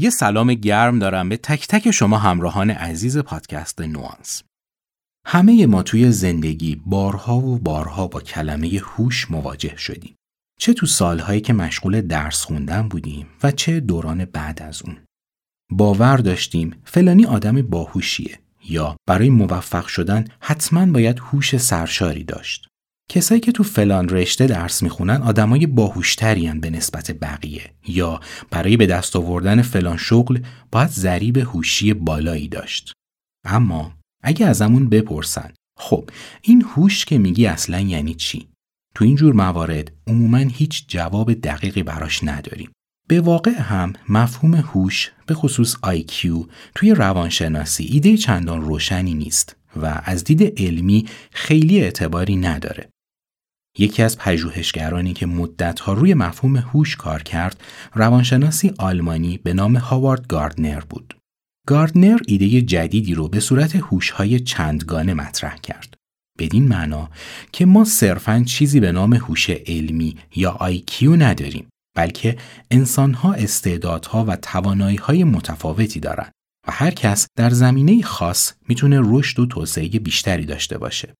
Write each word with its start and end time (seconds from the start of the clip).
یه 0.00 0.10
سلام 0.10 0.54
گرم 0.54 0.98
دارم 0.98 1.28
به 1.28 1.36
تک 1.36 1.66
تک 1.68 1.90
شما 1.90 2.18
همراهان 2.18 2.70
عزیز 2.70 3.18
پادکست 3.18 3.80
نوانس. 3.80 4.42
همه 5.26 5.66
ما 5.66 5.82
توی 5.82 6.12
زندگی 6.12 6.82
بارها 6.86 7.38
و 7.38 7.58
بارها 7.58 8.06
با 8.06 8.20
کلمه 8.20 8.80
هوش 8.84 9.30
مواجه 9.30 9.76
شدیم. 9.76 10.14
چه 10.60 10.72
تو 10.74 10.86
سالهایی 10.86 11.40
که 11.40 11.52
مشغول 11.52 12.00
درس 12.00 12.44
خوندن 12.44 12.88
بودیم 12.88 13.26
و 13.42 13.50
چه 13.50 13.80
دوران 13.80 14.24
بعد 14.24 14.62
از 14.62 14.82
اون. 14.82 14.96
باور 15.70 16.16
داشتیم 16.16 16.74
فلانی 16.84 17.26
آدم 17.26 17.62
باهوشیه 17.62 18.38
یا 18.64 18.96
برای 19.06 19.30
موفق 19.30 19.86
شدن 19.86 20.24
حتما 20.40 20.86
باید 20.86 21.18
هوش 21.18 21.56
سرشاری 21.56 22.24
داشت. 22.24 22.68
کسایی 23.08 23.40
که 23.40 23.52
تو 23.52 23.62
فلان 23.62 24.08
رشته 24.08 24.46
درس 24.46 24.82
می‌خونن 24.82 25.22
آدمای 25.22 25.66
باهوشتری 25.66 26.52
به 26.52 26.70
نسبت 26.70 27.12
بقیه 27.12 27.70
یا 27.86 28.20
برای 28.50 28.76
به 28.76 28.86
دست 28.86 29.16
آوردن 29.16 29.62
فلان 29.62 29.96
شغل 29.96 30.38
باید 30.72 30.88
ضریب 30.90 31.36
هوشی 31.36 31.94
بالایی 31.94 32.48
داشت. 32.48 32.92
اما 33.44 33.92
اگه 34.22 34.46
ازمون 34.46 34.88
بپرسن 34.88 35.52
خب 35.78 36.10
این 36.42 36.62
هوش 36.62 37.04
که 37.04 37.18
میگی 37.18 37.46
اصلا 37.46 37.80
یعنی 37.80 38.14
چی؟ 38.14 38.48
تو 38.94 39.04
این 39.04 39.16
جور 39.16 39.34
موارد 39.34 39.92
عموما 40.06 40.38
هیچ 40.38 40.84
جواب 40.88 41.34
دقیقی 41.34 41.82
براش 41.82 42.24
نداریم. 42.24 42.70
به 43.08 43.20
واقع 43.20 43.60
هم 43.60 43.92
مفهوم 44.08 44.54
هوش 44.54 45.12
به 45.26 45.34
خصوص 45.34 45.76
IQ 45.76 46.46
توی 46.74 46.94
روانشناسی 46.94 47.84
ایده 47.84 48.16
چندان 48.16 48.60
روشنی 48.60 49.14
نیست 49.14 49.56
و 49.76 50.02
از 50.04 50.24
دید 50.24 50.60
علمی 50.60 51.06
خیلی 51.30 51.80
اعتباری 51.80 52.36
نداره. 52.36 52.88
یکی 53.78 54.02
از 54.02 54.18
پژوهشگرانی 54.18 55.12
که 55.12 55.26
مدتها 55.26 55.92
روی 55.92 56.14
مفهوم 56.14 56.56
هوش 56.56 56.96
کار 56.96 57.22
کرد 57.22 57.60
روانشناسی 57.94 58.72
آلمانی 58.78 59.38
به 59.38 59.54
نام 59.54 59.76
هاوارد 59.76 60.26
گاردنر 60.26 60.80
بود. 60.80 61.14
گاردنر 61.66 62.18
ایده 62.26 62.62
جدیدی 62.62 63.14
رو 63.14 63.28
به 63.28 63.40
صورت 63.40 63.76
هوش‌های 63.76 64.40
چندگانه 64.40 65.14
مطرح 65.14 65.56
کرد. 65.56 65.94
بدین 66.38 66.68
معنا 66.68 67.10
که 67.52 67.66
ما 67.66 67.84
صرفاً 67.84 68.42
چیزی 68.46 68.80
به 68.80 68.92
نام 68.92 69.14
هوش 69.14 69.50
علمی 69.50 70.16
یا 70.36 70.58
IQ 70.60 71.02
نداریم 71.02 71.68
بلکه 71.96 72.36
انسانها 72.70 73.32
استعدادها 73.32 74.24
و 74.24 74.36
توانایی‌های 74.36 75.24
متفاوتی 75.24 76.00
دارند 76.00 76.32
و 76.68 76.72
هر 76.72 76.90
کس 76.90 77.26
در 77.36 77.50
زمینه 77.50 78.02
خاص 78.02 78.52
می‌تونه 78.68 79.00
رشد 79.02 79.40
و 79.40 79.46
توسعه 79.46 79.88
بیشتری 79.88 80.46
داشته 80.46 80.78
باشه. 80.78 81.14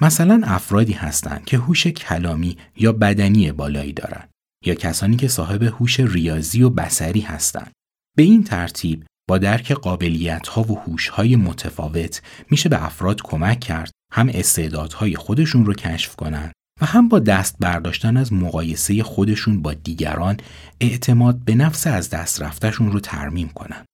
مثلا 0.00 0.40
افرادی 0.44 0.92
هستند 0.92 1.44
که 1.44 1.58
هوش 1.58 1.86
کلامی 1.86 2.56
یا 2.76 2.92
بدنی 2.92 3.52
بالایی 3.52 3.92
دارند 3.92 4.30
یا 4.64 4.74
کسانی 4.74 5.16
که 5.16 5.28
صاحب 5.28 5.62
هوش 5.62 6.00
ریاضی 6.00 6.62
و 6.62 6.70
بسری 6.70 7.20
هستند. 7.20 7.72
به 8.16 8.22
این 8.22 8.44
ترتیب 8.44 9.04
با 9.28 9.38
درک 9.38 9.72
قابلیت 9.72 10.48
ها 10.48 10.62
و 10.62 10.78
هوش 10.78 11.08
های 11.08 11.36
متفاوت 11.36 12.22
میشه 12.50 12.68
به 12.68 12.84
افراد 12.84 13.22
کمک 13.22 13.60
کرد 13.60 13.90
هم 14.12 14.28
استعدادهای 14.28 15.16
خودشون 15.16 15.66
رو 15.66 15.74
کشف 15.74 16.16
کنند 16.16 16.52
و 16.80 16.86
هم 16.86 17.08
با 17.08 17.18
دست 17.18 17.56
برداشتن 17.60 18.16
از 18.16 18.32
مقایسه 18.32 19.02
خودشون 19.02 19.62
با 19.62 19.74
دیگران 19.74 20.36
اعتماد 20.80 21.44
به 21.44 21.54
نفس 21.54 21.86
از 21.86 22.10
دست 22.10 22.42
رفتشون 22.42 22.92
رو 22.92 23.00
ترمیم 23.00 23.48
کنند. 23.48 23.86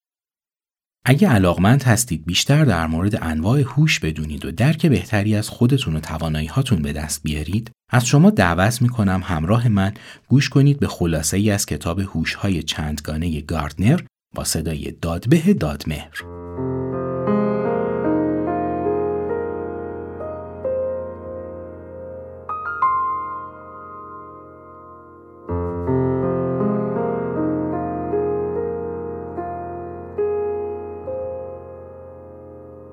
اگه 1.05 1.28
علاقمند 1.28 1.83
هستید 1.83 2.27
بیشتر 2.27 2.65
در 2.65 2.87
مورد 2.87 3.19
انواع 3.22 3.61
هوش 3.61 4.00
بدونید 4.00 4.44
و 4.44 4.50
درک 4.50 4.87
بهتری 4.87 5.34
از 5.34 5.49
خودتون 5.49 5.97
و 5.97 6.00
توانایی 6.00 6.47
هاتون 6.47 6.83
به 6.83 6.93
دست 6.93 7.22
بیارید 7.22 7.71
از 7.93 8.06
شما 8.06 8.31
دعوت 8.31 8.83
می‌کنم 8.83 9.21
همراه 9.25 9.69
من 9.69 9.93
گوش 10.28 10.49
کنید 10.49 10.81
به 10.81 10.87
خلاصه 10.87 11.37
ای 11.37 11.50
از 11.50 11.66
کتاب 11.66 12.00
هوش 12.00 12.34
های 12.34 12.62
چندگانه 12.62 13.41
گاردنر 13.41 14.00
با 14.34 14.44
صدای 14.44 14.94
دادبه 15.03 15.55
دادمهر. 15.55 16.40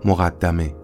مقدمه 0.08 0.76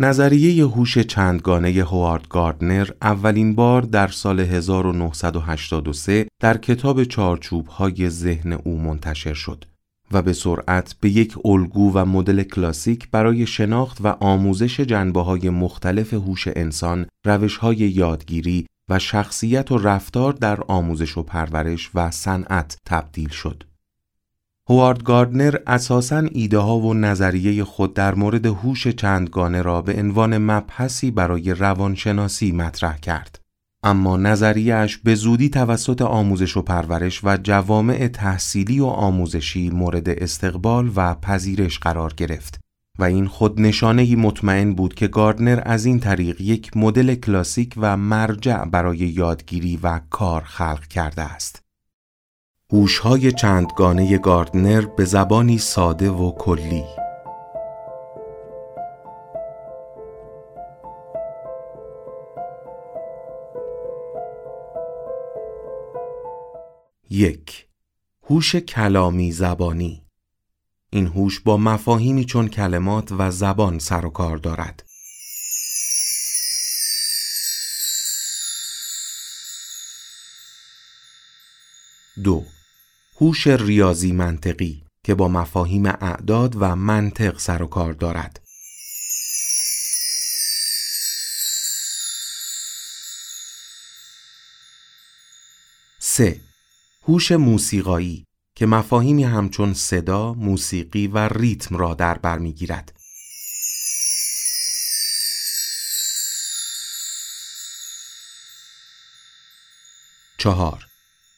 نظریه 0.00 0.64
هوش 0.64 0.98
چندگانه 0.98 1.70
هوارد 1.70 2.28
گاردنر 2.28 2.88
اولین 3.02 3.54
بار 3.54 3.82
در 3.82 4.08
سال 4.08 4.40
1983 4.40 6.26
در 6.40 6.56
کتاب 6.56 7.04
چارچوب 7.04 7.66
های 7.66 8.08
ذهن 8.08 8.52
او 8.52 8.80
منتشر 8.80 9.34
شد. 9.34 9.64
و 10.12 10.22
به 10.22 10.32
سرعت 10.32 10.94
به 11.00 11.10
یک 11.10 11.34
الگو 11.44 11.92
و 11.94 12.04
مدل 12.04 12.42
کلاسیک 12.42 13.10
برای 13.10 13.46
شناخت 13.46 13.98
و 14.00 14.06
آموزش 14.20 14.80
جنبه 14.80 15.20
های 15.20 15.50
مختلف 15.50 16.14
هوش 16.14 16.48
انسان، 16.48 17.06
روش 17.24 17.56
های 17.56 17.76
یادگیری 17.76 18.66
و 18.88 18.98
شخصیت 18.98 19.72
و 19.72 19.78
رفتار 19.78 20.32
در 20.32 20.60
آموزش 20.68 21.18
و 21.18 21.22
پرورش 21.22 21.90
و 21.94 22.10
صنعت 22.10 22.76
تبدیل 22.86 23.28
شد. 23.28 23.64
هوارد 24.68 25.02
گاردنر 25.02 25.56
اساساً 25.66 26.22
ایده 26.30 26.58
ها 26.58 26.78
و 26.78 26.94
نظریه 26.94 27.64
خود 27.64 27.94
در 27.94 28.14
مورد 28.14 28.46
هوش 28.46 28.88
چندگانه 28.88 29.62
را 29.62 29.82
به 29.82 29.98
عنوان 29.98 30.38
مبحثی 30.38 31.10
برای 31.10 31.54
روانشناسی 31.54 32.52
مطرح 32.52 32.98
کرد. 32.98 33.40
اما 33.82 34.16
نظریهش 34.16 34.96
به 34.96 35.14
زودی 35.14 35.48
توسط 35.48 36.02
آموزش 36.02 36.56
و 36.56 36.62
پرورش 36.62 37.24
و 37.24 37.36
جوامع 37.36 38.08
تحصیلی 38.08 38.80
و 38.80 38.86
آموزشی 38.86 39.70
مورد 39.70 40.08
استقبال 40.08 40.90
و 40.96 41.14
پذیرش 41.14 41.78
قرار 41.78 42.14
گرفت 42.16 42.60
و 42.98 43.04
این 43.04 43.26
خود 43.26 43.60
نشانه 43.60 44.16
مطمئن 44.16 44.74
بود 44.74 44.94
که 44.94 45.08
گاردنر 45.08 45.62
از 45.64 45.84
این 45.84 46.00
طریق 46.00 46.40
یک 46.40 46.76
مدل 46.76 47.14
کلاسیک 47.14 47.74
و 47.76 47.96
مرجع 47.96 48.64
برای 48.64 48.98
یادگیری 48.98 49.78
و 49.82 50.00
کار 50.10 50.40
خلق 50.40 50.86
کرده 50.86 51.22
است. 51.22 51.62
هوش‌های 52.72 53.32
چندگانه 53.32 54.18
گاردنر 54.18 54.80
به 54.80 55.04
زبانی 55.04 55.58
ساده 55.58 56.10
و 56.10 56.32
کلی 56.32 56.84
یک 67.12 67.66
هوش 68.22 68.56
کلامی 68.56 69.32
زبانی. 69.32 70.06
این 70.90 71.06
هوش 71.06 71.40
با 71.40 71.56
مفاهیمی 71.56 72.24
چون 72.24 72.48
کلمات 72.48 73.12
و 73.12 73.30
زبان 73.30 73.78
سر 73.78 74.06
و 74.06 74.10
کار 74.10 74.36
دارد. 74.36 74.86
دو 82.24 82.44
هوش 83.20 83.46
ریاضی 83.46 84.12
منطقی 84.12 84.84
که 85.04 85.14
با 85.14 85.28
مفاهیم 85.28 85.86
اعداد 85.86 86.56
و 86.58 86.76
منطق 86.76 87.38
سر 87.38 87.62
و 87.62 87.66
کار 87.66 87.92
دارد. 87.92 88.40
سه 95.98 96.49
هوش 97.04 97.32
موسیقایی 97.32 98.26
که 98.54 98.66
مفاهیمی 98.66 99.24
همچون 99.24 99.74
صدا، 99.74 100.34
موسیقی 100.34 101.06
و 101.06 101.18
ریتم 101.18 101.76
را 101.76 101.94
در 101.94 102.18
بر 102.18 102.38
می‌گیرد. 102.38 102.92
چهار 110.38 110.86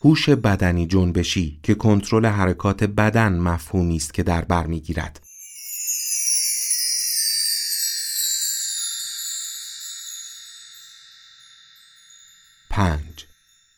هوش 0.05 0.29
بدنی 0.29 0.87
جنبشی 0.87 1.61
که 1.63 1.75
کنترل 1.75 2.27
حرکات 2.27 2.85
بدن 2.85 3.39
مفهومی 3.39 3.97
است 3.97 4.15
که 4.15 4.23
در 4.23 4.45
بر 4.45 4.67
می‌گیرد. 4.67 5.27
پنج 12.71 13.12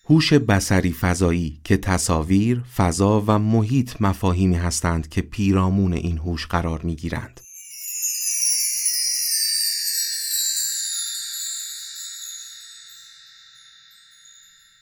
هوش 0.06 0.32
بسری 0.32 0.92
فضایی 0.92 1.60
که 1.64 1.76
تصاویر، 1.76 2.62
فضا 2.76 3.24
و 3.26 3.38
محیط 3.38 3.92
مفاهیمی 4.00 4.56
هستند 4.56 5.08
که 5.08 5.22
پیرامون 5.22 5.92
این 5.92 6.18
هوش 6.18 6.46
قرار 6.46 6.80
می 6.82 6.96
گیرند. 6.96 7.40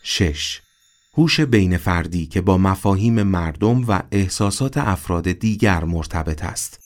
شش 0.03 0.61
هوش 1.15 1.41
بین 1.41 1.77
فردی 1.77 2.27
که 2.27 2.41
با 2.41 2.59
مفاهیم 2.59 3.23
مردم 3.23 3.85
و 3.89 4.03
احساسات 4.11 4.79
افراد 4.79 5.33
دیگر 5.33 5.85
مرتبط 5.85 6.45
است. 6.45 6.79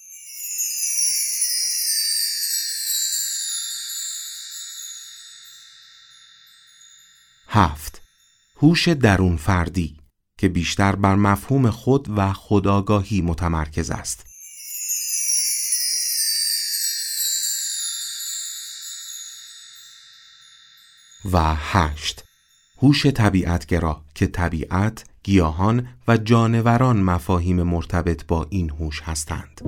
هفت 7.49 7.96
هوش 8.59 8.89
درون 8.89 9.37
فردی 9.37 9.97
که 10.39 10.49
بیشتر 10.49 10.97
بر 10.97 11.15
مفهوم 11.15 11.71
خود 11.71 12.07
و 12.17 12.33
خداگاهی 12.33 13.23
متمرکز 13.23 13.91
است. 13.91 14.27
و 21.33 21.55
هشت 21.55 22.25
هوش 22.83 23.07
طبیعتگرا 23.07 24.05
که 24.15 24.27
طبیعت، 24.27 25.05
گیاهان 25.23 25.89
و 26.09 26.17
جانوران 26.17 27.03
مفاهیم 27.03 27.63
مرتبط 27.63 28.27
با 28.27 28.47
این 28.51 28.71
هوش 28.71 29.03
هستند. 29.03 29.61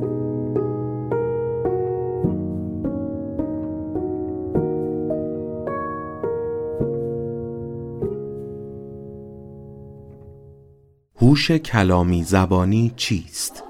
هوش 11.29 11.51
کلامی 11.51 12.25
زبانی 12.25 12.93
چیست؟ 12.97 13.65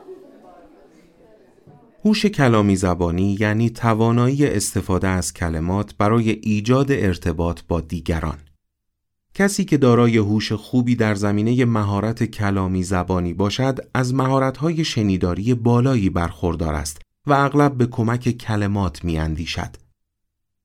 هوش 2.04 2.26
کلامی 2.26 2.76
زبانی 2.76 3.36
یعنی 3.40 3.70
توانایی 3.70 4.46
استفاده 4.46 5.08
از 5.08 5.34
کلمات 5.34 5.94
برای 5.98 6.30
ایجاد 6.30 6.92
ارتباط 6.92 7.60
با 7.68 7.80
دیگران. 7.80 8.38
کسی 9.34 9.64
که 9.64 9.76
دارای 9.76 10.16
هوش 10.16 10.52
خوبی 10.52 10.96
در 10.96 11.14
زمینه 11.14 11.64
مهارت 11.64 12.24
کلامی 12.24 12.82
زبانی 12.82 13.34
باشد 13.34 13.78
از 13.94 14.14
مهارت‌های 14.14 14.84
شنیداری 14.84 15.54
بالایی 15.54 16.10
برخوردار 16.10 16.74
است 16.74 17.02
و 17.26 17.32
اغلب 17.32 17.74
به 17.74 17.86
کمک 17.86 18.30
کلمات 18.30 19.04
میاندیشد. 19.04 19.76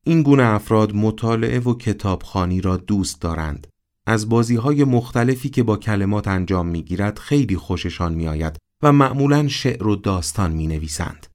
این 0.03 0.23
گونه 0.23 0.43
افراد 0.43 0.95
مطالعه 0.95 1.59
و 1.59 1.73
کتابخانی 1.73 2.61
را 2.61 2.77
دوست 2.77 3.21
دارند 3.21 3.67
از 4.05 4.29
بازی 4.29 4.55
های 4.55 4.83
مختلفی 4.83 5.49
که 5.49 5.63
با 5.63 5.77
کلمات 5.77 6.27
انجام 6.27 6.67
می 6.67 6.83
گیرد 6.83 7.19
خیلی 7.19 7.55
خوششان 7.55 8.13
می 8.13 8.27
آید 8.27 8.57
و 8.81 8.91
معمولا 8.91 9.47
شعر 9.47 9.87
و 9.87 9.95
داستان 9.95 10.51
می 10.51 10.67
نویسند. 10.67 11.27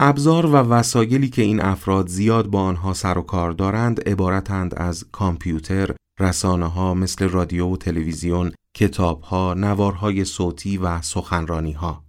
ابزار 0.00 0.46
و 0.46 0.54
وسایلی 0.54 1.28
که 1.28 1.42
این 1.42 1.60
افراد 1.60 2.08
زیاد 2.08 2.46
با 2.46 2.62
آنها 2.62 2.94
سر 2.94 3.18
و 3.18 3.22
کار 3.22 3.50
دارند 3.50 4.08
عبارتند 4.08 4.74
از 4.74 5.04
کامپیوتر، 5.12 5.94
رسانه 6.20 6.66
ها 6.66 6.94
مثل 6.94 7.28
رادیو 7.28 7.66
و 7.66 7.76
تلویزیون، 7.76 8.52
کتاب 8.74 9.20
ها، 9.20 9.54
نوارهای 9.54 10.24
صوتی 10.24 10.78
و 10.78 11.02
سخنرانی 11.02 11.72
ها. 11.72 12.04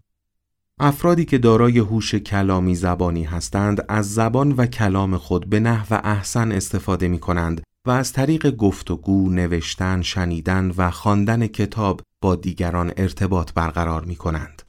افرادی 0.79 1.25
که 1.25 1.37
دارای 1.37 1.79
هوش 1.79 2.15
کلامی 2.15 2.75
زبانی 2.75 3.23
هستند 3.23 3.85
از 3.89 4.13
زبان 4.13 4.51
و 4.51 4.65
کلام 4.65 5.17
خود 5.17 5.49
به 5.49 5.59
نحو 5.59 5.99
احسن 6.03 6.51
استفاده 6.51 7.07
می 7.07 7.19
کنند 7.19 7.61
و 7.85 7.91
از 7.91 8.13
طریق 8.13 8.55
گفتگو، 8.55 9.29
نوشتن، 9.29 10.01
شنیدن 10.01 10.71
و 10.77 10.91
خواندن 10.91 11.47
کتاب 11.47 12.01
با 12.21 12.35
دیگران 12.35 12.93
ارتباط 12.97 13.53
برقرار 13.53 14.05
می 14.05 14.15
کنند. 14.15 14.61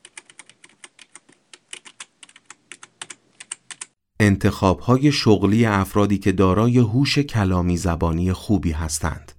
انتخاب 4.21 4.81
های 4.81 5.13
شغلی 5.13 5.67
افرادی 5.67 6.19
که 6.19 6.33
دارای 6.33 6.79
هوش 6.79 7.19
کلامی 7.19 7.77
زبانی 7.77 8.33
خوبی 8.33 8.73
هستند. 8.73 9.33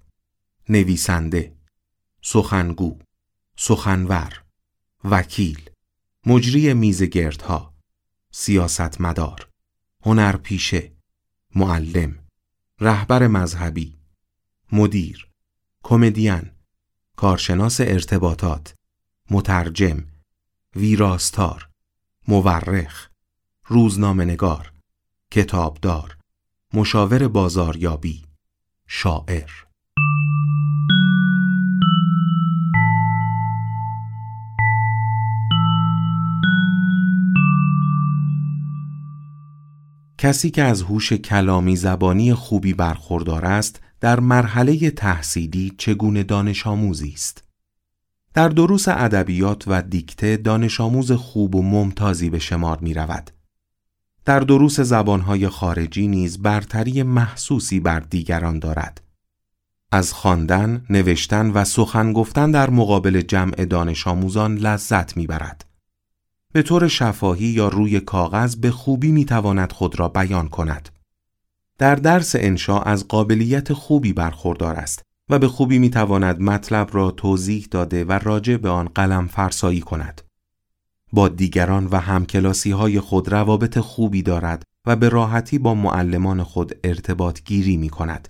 نویسنده، 0.69 1.55
سخنگو، 2.21 2.97
سخنور، 3.57 4.43
وکیل، 5.03 5.69
مجری 6.25 6.73
میزگردها، 6.73 7.73
سیاستمدار، 8.31 9.47
هنرپیشه، 10.05 10.91
معلم، 11.55 12.26
رهبر 12.81 13.27
مذهبی 13.27 13.97
مدیر 14.71 15.27
کمدین 15.83 16.51
کارشناس 17.15 17.81
ارتباطات 17.81 18.73
مترجم 19.31 20.03
ویراستار 20.75 21.69
مورخ 22.27 23.09
روزنامه‌نگار 23.65 24.73
کتابدار 25.31 26.17
مشاور 26.73 27.27
بازاریابی 27.27 28.25
شاعر. 28.87 29.51
کسی 40.17 40.51
که 40.51 40.63
از 40.63 40.81
هوش 40.81 41.13
کلامی 41.13 41.75
زبانی 41.75 42.33
خوبی 42.33 42.73
برخوردار 42.73 43.45
است 43.45 43.81
در 44.01 44.19
مرحله 44.19 44.91
تحصیلی 44.91 45.73
چگونه 45.77 46.23
دانش 46.23 46.67
آموزی 46.67 47.11
است 47.13 47.47
در 48.37 48.49
دروس 48.49 48.87
ادبیات 48.87 49.63
و 49.67 49.81
دیکته 49.81 50.37
دانش 50.37 50.81
آموز 50.81 51.11
خوب 51.11 51.55
و 51.55 51.61
ممتازی 51.61 52.29
به 52.29 52.39
شمار 52.39 52.79
می 52.81 52.93
رود. 52.93 53.31
در 54.25 54.39
دروس 54.39 54.79
زبانهای 54.79 55.49
خارجی 55.49 56.07
نیز 56.07 56.41
برتری 56.41 57.03
محسوسی 57.03 57.79
بر 57.79 57.99
دیگران 57.99 58.59
دارد. 58.59 59.01
از 59.91 60.13
خواندن، 60.13 60.85
نوشتن 60.89 61.51
و 61.51 61.63
سخن 61.63 62.13
گفتن 62.13 62.51
در 62.51 62.69
مقابل 62.69 63.21
جمع 63.21 63.65
دانش 63.65 64.07
آموزان 64.07 64.55
لذت 64.55 65.17
می 65.17 65.27
برد. 65.27 65.65
به 66.53 66.61
طور 66.61 66.87
شفاهی 66.87 67.45
یا 67.47 67.67
روی 67.67 67.99
کاغذ 67.99 68.55
به 68.55 68.71
خوبی 68.71 69.11
می‌تواند 69.11 69.71
خود 69.71 69.99
را 69.99 70.09
بیان 70.09 70.47
کند. 70.47 70.89
در 71.77 71.95
درس 71.95 72.35
انشا 72.35 72.79
از 72.79 73.07
قابلیت 73.07 73.73
خوبی 73.73 74.13
برخوردار 74.13 74.75
است 74.75 75.01
و 75.29 75.39
به 75.39 75.47
خوبی 75.47 75.79
می‌تواند 75.79 76.41
مطلب 76.41 76.89
را 76.91 77.11
توضیح 77.11 77.67
داده 77.71 78.05
و 78.05 78.11
راجع 78.11 78.57
به 78.57 78.69
آن 78.69 78.87
قلم 78.87 79.27
فرسایی 79.27 79.81
کند. 79.81 80.21
با 81.13 81.27
دیگران 81.27 81.87
و 81.91 81.97
همکلاسی 81.99 82.71
های 82.71 82.99
خود 82.99 83.27
روابط 83.27 83.79
خوبی 83.79 84.21
دارد 84.21 84.63
و 84.85 84.95
به 84.95 85.09
راحتی 85.09 85.59
با 85.59 85.73
معلمان 85.73 86.43
خود 86.43 86.75
ارتباط 86.83 87.41
گیری 87.45 87.77
می 87.77 87.89
کند 87.89 88.29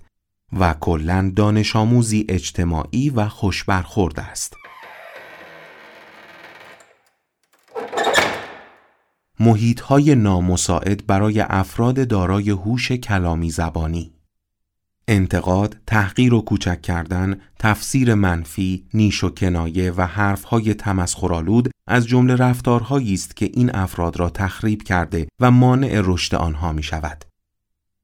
و 0.58 0.74
کلا 0.80 1.32
دانش 1.36 1.76
آموزی 1.76 2.26
اجتماعی 2.28 3.10
و 3.10 3.28
خوش 3.28 3.64
برخورد 3.64 4.20
است. 4.20 4.54
محیط 9.40 9.80
های 9.80 10.14
نامساعد 10.14 11.06
برای 11.06 11.40
افراد 11.40 12.08
دارای 12.08 12.50
هوش 12.50 12.92
کلامی 12.92 13.50
زبانی 13.50 14.12
انتقاد، 15.08 15.76
تحقیر 15.86 16.34
و 16.34 16.40
کوچک 16.40 16.82
کردن، 16.82 17.40
تفسیر 17.58 18.14
منفی، 18.14 18.86
نیش 18.94 19.24
و 19.24 19.28
کنایه 19.28 19.92
و 19.96 20.02
حرفهای 20.02 20.74
تمسخرآلود 20.74 21.70
از 21.86 22.06
جمله 22.06 22.36
رفتارهایی 22.36 23.14
است 23.14 23.36
که 23.36 23.50
این 23.54 23.74
افراد 23.74 24.20
را 24.20 24.30
تخریب 24.30 24.82
کرده 24.82 25.28
و 25.40 25.50
مانع 25.50 26.00
رشد 26.04 26.34
آنها 26.34 26.72
می 26.72 26.82
شود. 26.82 27.24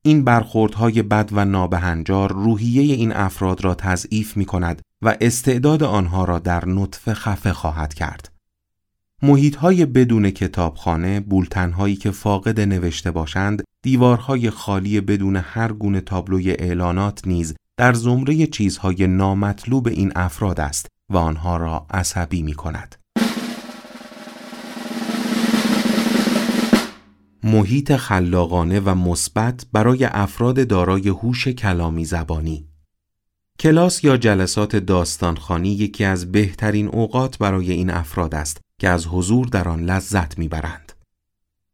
این 0.03 0.25
برخوردهای 0.25 1.03
بد 1.03 1.29
و 1.33 1.45
نابهنجار 1.45 2.33
روحیه 2.33 2.95
این 2.95 3.13
افراد 3.13 3.65
را 3.65 3.75
تضعیف 3.75 4.37
می 4.37 4.45
کند 4.45 4.83
و 5.03 5.17
استعداد 5.21 5.83
آنها 5.83 6.25
را 6.25 6.39
در 6.39 6.69
نطفه 6.69 7.15
خفه 7.15 7.53
خواهد 7.53 7.95
کرد. 7.95 8.34
محیط 9.25 9.57
های 9.57 9.87
بدون 9.87 10.31
کتابخانه، 10.31 11.21
بولتنهایی 11.21 11.97
که 11.97 12.11
فاقد 12.11 12.61
نوشته 12.61 13.11
باشند، 13.11 13.63
دیوارهای 13.83 14.51
خالی 14.51 15.01
بدون 15.01 15.37
هر 15.37 15.73
گونه 15.73 16.01
تابلوی 16.01 16.51
اعلانات 16.51 17.27
نیز 17.27 17.55
در 17.77 17.93
زمره 17.93 18.47
چیزهای 18.47 19.07
نامطلوب 19.07 19.89
این 19.89 20.13
افراد 20.17 20.61
است 20.61 20.87
و 21.11 21.17
آنها 21.17 21.57
را 21.57 21.87
عصبی 21.91 22.43
می 22.43 22.55
کند. 22.55 22.97
محیط 27.43 27.97
خلاقانه 27.97 28.81
و 28.81 28.95
مثبت 28.95 29.67
برای 29.73 30.05
افراد 30.05 30.69
دارای 30.69 31.09
هوش 31.09 31.49
کلامی 31.49 32.05
زبانی 32.05 32.69
کلاس 33.61 34.05
یا 34.05 34.17
جلسات 34.17 34.77
داستانخانی 34.77 35.69
یکی 35.69 36.05
از 36.05 36.33
بهترین 36.33 36.89
اوقات 36.89 37.39
برای 37.39 37.73
این 37.73 37.91
افراد 37.91 38.35
است 38.35 38.64
که 38.85 38.91
از 38.91 39.07
حضور 39.07 39.47
در 39.47 39.69
آن 39.69 39.81
لذت 39.81 40.39
می‌برند. 40.39 40.93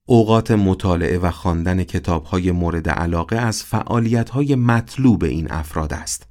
اوقات 0.07 0.51
مطالعه 0.51 1.19
و 1.19 1.31
خواندن 1.31 1.85
کتابهای 1.85 2.53
مورد 2.53 2.89
علاقه 2.89 3.37
از 3.37 3.63
فعالیتهای 3.63 4.55
مطلوب 4.55 5.25
این 5.25 5.51
افراد 5.51 5.93
است. 5.93 6.29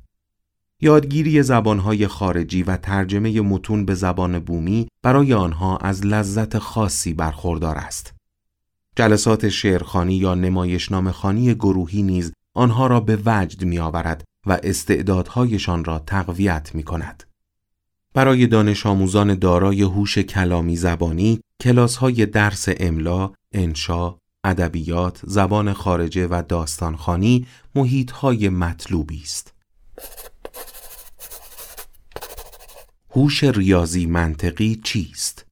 یادگیری 0.81 1.43
زبانهای 1.43 2.07
خارجی 2.07 2.63
و 2.63 2.77
ترجمه 2.77 3.41
متون 3.41 3.85
به 3.85 3.93
زبان 3.93 4.39
بومی 4.39 4.87
برای 5.03 5.33
آنها 5.33 5.77
از 5.77 6.05
لذت 6.05 6.57
خاصی 6.57 7.13
برخوردار 7.13 7.77
است. 7.77 8.13
جلسات 8.95 9.49
شعرخانی 9.49 10.15
یا 10.15 10.35
نمایشنامه 10.35 11.11
خانی 11.11 11.53
گروهی 11.53 12.03
نیز 12.03 12.33
آنها 12.55 12.87
را 12.87 12.99
به 12.99 13.19
وجد 13.25 13.63
می 13.63 13.79
آورد 13.79 14.23
و 14.47 14.59
استعدادهایشان 14.63 15.83
را 15.83 15.99
تقویت 15.99 16.75
می 16.75 16.83
کند. 16.83 17.28
برای 18.13 18.47
دانش 18.47 18.85
آموزان 18.85 19.35
دارای 19.35 19.81
هوش 19.81 20.17
کلامی 20.17 20.75
زبانی 20.75 21.41
کلاس 21.61 21.95
های 21.95 22.25
درس 22.25 22.65
املا، 22.77 23.31
انشا، 23.51 24.15
ادبیات، 24.43 25.19
زبان 25.23 25.73
خارجه 25.73 26.27
و 26.27 26.43
داستانخانی 26.47 27.47
محیط 27.75 28.11
های 28.11 28.49
مطلوبی 28.49 29.21
است. 29.23 29.53
هوش 33.11 33.43
ریاضی 33.43 34.05
منطقی 34.05 34.81
چیست؟ 34.83 35.45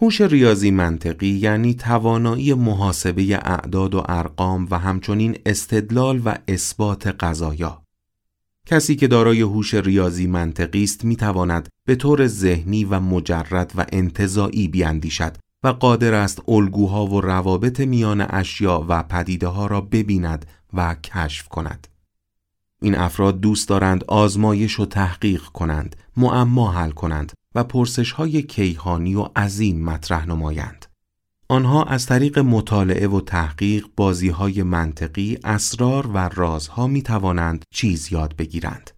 هوش 0.00 0.20
ریاضی 0.20 0.70
منطقی 0.70 1.28
یعنی 1.28 1.74
توانایی 1.74 2.54
محاسبه 2.54 3.22
اعداد 3.22 3.94
و 3.94 4.02
ارقام 4.08 4.68
و 4.70 4.78
همچنین 4.78 5.38
استدلال 5.46 6.22
و 6.24 6.34
اثبات 6.48 7.06
قضایا. 7.06 7.83
کسی 8.66 8.96
که 8.96 9.08
دارای 9.08 9.40
هوش 9.40 9.74
ریاضی 9.74 10.26
منطقی 10.26 10.84
است 10.84 11.04
می‌تواند 11.04 11.68
به 11.86 11.94
طور 11.96 12.26
ذهنی 12.26 12.84
و 12.84 13.00
مجرد 13.00 13.72
و 13.76 13.86
انتظاعی 13.92 14.68
بیاندیشد 14.68 15.36
و 15.62 15.68
قادر 15.68 16.14
است 16.14 16.48
الگوها 16.48 17.06
و 17.06 17.20
روابط 17.20 17.80
میان 17.80 18.26
اشیا 18.30 18.86
و 18.88 19.02
پدیده 19.02 19.46
ها 19.46 19.66
را 19.66 19.80
ببیند 19.80 20.46
و 20.72 20.94
کشف 20.94 21.48
کند. 21.48 21.88
این 22.82 22.94
افراد 22.94 23.40
دوست 23.40 23.68
دارند 23.68 24.04
آزمایش 24.04 24.80
و 24.80 24.86
تحقیق 24.86 25.42
کنند، 25.42 25.96
معما 26.16 26.72
حل 26.72 26.90
کنند 26.90 27.32
و 27.54 27.64
پرسش 27.64 28.12
های 28.12 28.42
کیهانی 28.42 29.14
و 29.14 29.28
عظیم 29.36 29.84
مطرح 29.84 30.26
نمایند. 30.26 30.86
آنها 31.48 31.84
از 31.84 32.06
طریق 32.06 32.38
مطالعه 32.38 33.08
و 33.08 33.20
تحقیق 33.20 33.86
بازی 33.96 34.28
های 34.28 34.62
منطقی، 34.62 35.38
اسرار 35.44 36.06
و 36.06 36.18
رازها 36.18 36.86
می 36.86 37.02
توانند 37.02 37.64
چیز 37.70 38.12
یاد 38.12 38.36
بگیرند. 38.36 38.90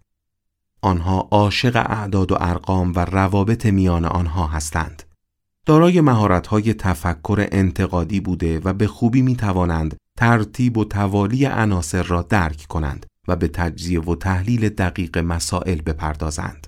آنها 0.82 1.28
عاشق 1.30 1.76
اعداد 1.76 2.32
و 2.32 2.36
ارقام 2.40 2.92
و 2.96 2.98
روابط 2.98 3.66
میان 3.66 4.04
آنها 4.04 4.46
هستند. 4.46 5.02
دارای 5.66 5.98
های 6.48 6.74
تفکر 6.74 7.48
انتقادی 7.52 8.20
بوده 8.20 8.60
و 8.64 8.72
به 8.72 8.86
خوبی 8.86 9.22
می 9.22 9.36
توانند 9.36 9.96
ترتیب 10.16 10.78
و 10.78 10.84
توالی 10.84 11.44
عناصر 11.44 12.02
را 12.02 12.22
درک 12.22 12.66
کنند 12.68 13.06
و 13.28 13.36
به 13.36 13.48
تجزیه 13.48 14.00
و 14.00 14.14
تحلیل 14.14 14.68
دقیق 14.68 15.18
مسائل 15.18 15.80
بپردازند. 15.80 16.66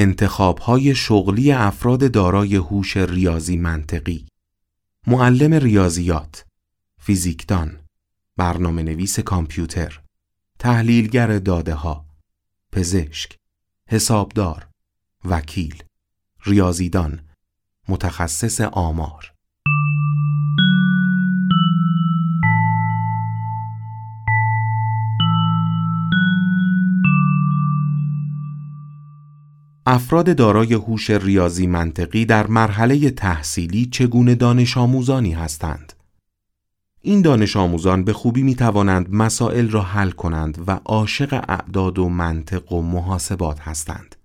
انتخاب 0.00 0.58
های 0.58 0.94
شغلی 0.94 1.52
افراد 1.52 2.12
دارای 2.12 2.56
هوش 2.56 2.96
ریاضی 2.96 3.56
منطقی. 3.56 4.26
معلم 5.06 5.54
ریاضیات 5.54 6.46
فیزیکدان 7.00 7.80
برنامه 8.36 8.82
نویس 8.82 9.20
کامپیوتر 9.20 10.00
تحلیلگر 10.58 11.38
داده 11.38 11.74
ها 11.74 12.06
پزشک 12.72 13.38
حسابدار 13.88 14.68
وکیل 15.24 15.82
ریاضیدان 16.46 17.20
متخصص 17.88 18.60
آمار. 18.60 19.37
افراد 29.90 30.36
دارای 30.36 30.74
هوش 30.74 31.10
ریاضی 31.10 31.66
منطقی 31.66 32.24
در 32.24 32.46
مرحله 32.46 33.10
تحصیلی 33.10 33.86
چگونه 33.86 34.34
دانش 34.34 34.76
آموزانی 34.76 35.32
هستند؟ 35.32 35.92
این 37.00 37.22
دانش 37.22 37.56
آموزان 37.56 38.04
به 38.04 38.12
خوبی 38.12 38.42
می 38.42 38.54
توانند 38.54 39.14
مسائل 39.14 39.70
را 39.70 39.82
حل 39.82 40.10
کنند 40.10 40.64
و 40.66 40.80
عاشق 40.84 41.44
اعداد 41.48 41.98
و 41.98 42.08
منطق 42.08 42.72
و 42.72 42.82
محاسبات 42.82 43.60
هستند. 43.60 44.16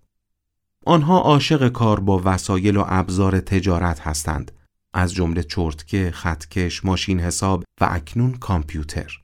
آنها 0.86 1.20
عاشق 1.20 1.70
کار 1.70 2.00
با 2.00 2.22
وسایل 2.26 2.78
و 2.78 2.84
ابزار 2.88 3.40
تجارت 3.40 4.00
هستند 4.00 4.52
از 4.94 5.14
جمله 5.14 5.44
چرتکه، 5.44 6.12
خطکش، 6.12 6.86
ماشین 6.86 7.20
حساب 7.20 7.64
و 7.82 7.88
اکنون 7.92 8.32
کامپیوتر. 8.32 9.23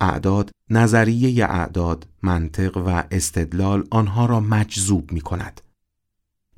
اعداد، 0.00 0.50
نظریه 0.70 1.44
اعداد، 1.44 2.06
منطق 2.22 2.76
و 2.76 3.02
استدلال 3.10 3.84
آنها 3.90 4.26
را 4.26 4.40
مجذوب 4.40 5.12
می 5.12 5.20
کند. 5.20 5.60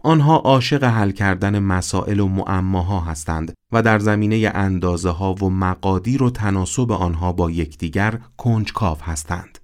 آنها 0.02 0.36
عاشق 0.36 0.84
حل 0.84 1.10
کردن 1.10 1.58
مسائل 1.58 2.20
و 2.20 2.28
معماها 2.28 3.00
هستند 3.00 3.52
و 3.72 3.82
در 3.82 3.98
زمینه 3.98 4.50
اندازه 4.54 5.10
ها 5.10 5.34
و 5.34 5.50
مقادیر 5.50 6.22
و 6.22 6.30
تناسب 6.30 6.92
آنها 6.92 7.32
با 7.32 7.50
یکدیگر 7.50 8.20
کنجکاو 8.36 8.98
هستند. 9.02 9.58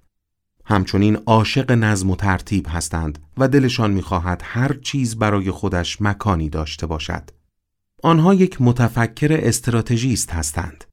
همچنین 0.65 1.15
عاشق 1.15 1.71
نظم 1.71 2.09
و 2.09 2.15
ترتیب 2.15 2.67
هستند 2.69 3.19
و 3.37 3.47
دلشان 3.47 3.91
می‌خواهد 3.91 4.41
هر 4.45 4.73
چیز 4.73 5.15
برای 5.15 5.51
خودش 5.51 6.01
مکانی 6.01 6.49
داشته 6.49 6.87
باشد. 6.87 7.29
آنها 8.03 8.33
یک 8.33 8.61
متفکر 8.61 9.39
استراتژیست 9.41 10.33
هستند. 10.33 10.83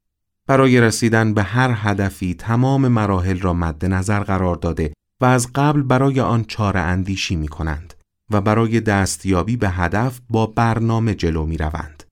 برای 0.47 0.81
رسیدن 0.81 1.35
به 1.35 1.43
هر 1.43 1.75
هدفی 1.77 2.35
تمام 2.35 2.89
مراحل 2.89 3.41
را 3.41 3.53
مد 3.53 3.85
نظر 3.85 4.21
قرار 4.21 4.57
داده 4.57 4.93
و 5.21 5.25
از 5.25 5.53
قبل 5.55 5.83
برای 5.83 6.21
آن 6.21 6.45
چاره 6.45 6.81
اندیشی 6.81 7.37
می 7.37 7.49
کنند 7.49 7.95
و 8.31 8.41
برای 8.41 8.81
دستیابی 8.81 9.57
به 9.57 9.69
هدف 9.69 10.21
با 10.31 10.47
برنامه 10.47 11.15
جلو 11.15 11.47
می 11.47 11.57
روند. 11.57 12.03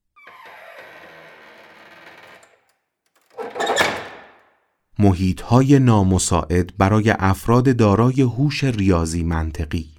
محیط 4.99 5.41
های 5.41 5.79
نامساعد 5.79 6.77
برای 6.79 7.15
افراد 7.19 7.77
دارای 7.77 8.23
هوش 8.23 8.65
ریاضی 8.65 9.23
منطقی 9.23 9.92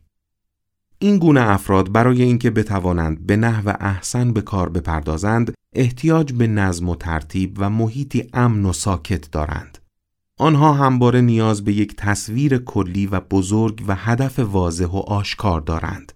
این 1.04 1.18
گونه 1.18 1.50
افراد 1.50 1.92
برای 1.92 2.22
اینکه 2.22 2.50
بتوانند 2.50 3.28
به 3.28 3.38
نحو 3.38 3.74
احسن 3.80 4.34
به 4.34 4.42
کار 4.42 4.70
بپردازند 4.70 5.54
احتیاج 5.74 6.34
به 6.34 6.48
نظم 6.48 6.90
و 6.90 6.96
ترتیب 6.96 7.56
و 7.58 7.70
محیطی 7.70 8.30
امن 8.34 8.66
و 8.66 8.74
ساکت 8.74 9.32
دارند. 9.32 9.78
آنها 10.38 10.74
همواره 10.74 11.22
نیاز 11.22 11.64
به 11.64 11.74
یک 11.74 11.96
تصویر 11.96 12.58
کلی 12.58 13.08
و 13.08 13.20
بزرگ 13.20 13.84
و 13.88 13.96
هدف 13.96 14.40
واضح 14.40 14.86
و 14.86 14.98
آشکار 14.98 15.62
دارند 15.62 16.12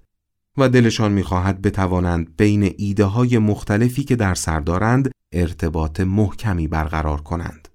و 0.58 0.70
دلشان 0.70 1.12
می‌خواهد 1.12 1.62
بتوانند 1.62 2.38
بین 2.38 2.74
ایده 2.78 3.06
های 3.06 3.38
مختلفی 3.38 4.04
که 4.04 4.16
در 4.16 4.34
سر 4.34 4.60
دارند 4.60 5.12
ارتباط 5.32 6.00
محکمی 6.00 6.68
برقرار 6.68 7.22
کنند. 7.22 7.67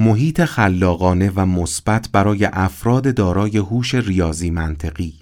محیط 0.00 0.44
خلاقانه 0.44 1.32
و 1.36 1.46
مثبت 1.46 2.08
برای 2.12 2.44
افراد 2.44 3.14
دارای 3.14 3.56
هوش 3.58 3.94
ریاضی 3.94 4.50
منطقی 4.50 5.14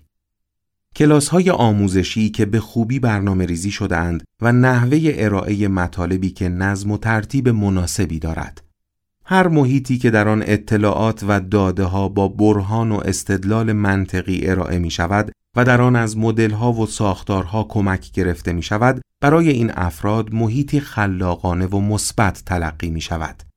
کلاس 0.97 1.29
های 1.29 1.51
آموزشی 1.51 2.31
که 2.31 2.47
به 2.47 2.61
خوبی 2.61 2.99
برنامه 2.99 3.47
ریزی 3.47 3.71
شدهاند 3.71 4.25
و 4.43 4.53
نحوه 4.53 4.99
ارائه 5.05 5.69
مطالبی 5.69 6.31
که 6.31 6.49
نظم 6.49 6.91
و 6.91 6.99
ترتیب 6.99 7.49
مناسبی 7.49 8.19
دارد. 8.19 8.65
هر 9.25 9.49
محیطی 9.49 9.99
که 9.99 10.11
در 10.11 10.29
آن 10.29 10.43
اطلاعات 10.47 11.25
و 11.29 11.41
داده 11.41 11.85
ها 11.85 12.09
با 12.09 12.29
برهان 12.29 12.93
و 12.93 13.01
استدلال 13.05 13.73
منطقی 13.73 14.47
ارائه 14.47 14.79
می 14.79 14.91
شود 14.91 15.33
و 15.57 15.65
در 15.65 15.81
آن 15.81 15.97
از 15.97 16.17
مدل 16.17 16.51
ها 16.51 16.73
و 16.73 16.87
ساختارها 16.87 17.65
کمک 17.65 18.13
گرفته 18.13 18.53
می 18.53 18.63
شود 18.63 19.01
برای 19.21 19.51
این 19.51 19.71
افراد 19.75 20.35
محیطی 20.35 20.81
خلاقانه 20.81 21.67
و 21.67 21.81
مثبت 21.81 22.43
تلقی 22.47 22.91
می 22.91 23.01
شود. 23.01 23.48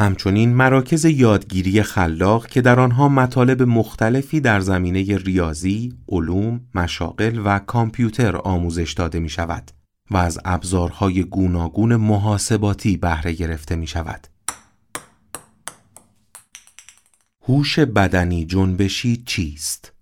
همچنین 0.00 0.54
مراکز 0.54 1.04
یادگیری 1.04 1.82
خلاق 1.82 2.46
که 2.46 2.60
در 2.60 2.80
آنها 2.80 3.08
مطالب 3.08 3.62
مختلفی 3.62 4.40
در 4.40 4.60
زمینه 4.60 5.16
ریاضی، 5.16 5.92
علوم، 6.08 6.60
مشاغل 6.74 7.42
و 7.44 7.58
کامپیوتر 7.58 8.36
آموزش 8.36 8.92
داده 8.92 9.20
می 9.20 9.28
شود 9.28 9.70
و 10.10 10.16
از 10.16 10.38
ابزارهای 10.44 11.24
گوناگون 11.24 11.96
محاسباتی 11.96 12.96
بهره 12.96 13.32
گرفته 13.32 13.76
می 13.76 13.86
شود. 13.86 14.26
هوش 17.48 17.78
بدنی 17.78 18.46
جنبشی 18.46 19.22
چیست؟ 19.26 19.92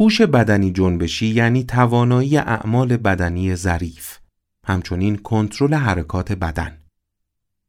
هوش 0.00 0.20
بدنی 0.20 0.72
جنبشی 0.72 1.26
یعنی 1.26 1.64
توانایی 1.64 2.36
اعمال 2.36 2.96
بدنی 2.96 3.54
ظریف، 3.54 4.18
همچنین 4.66 5.16
کنترل 5.16 5.74
حرکات 5.74 6.32
بدن. 6.32 6.81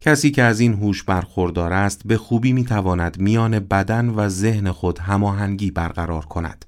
کسی 0.05 0.31
که 0.31 0.43
از 0.43 0.59
این 0.59 0.73
هوش 0.73 1.03
برخوردار 1.03 1.73
است 1.73 2.01
به 2.05 2.17
خوبی 2.17 2.53
می‌تواند 2.53 3.19
میان 3.19 3.59
بدن 3.59 4.09
و 4.09 4.29
ذهن 4.29 4.71
خود 4.71 4.99
هماهنگی 4.99 5.71
برقرار 5.71 6.25
کند. 6.25 6.65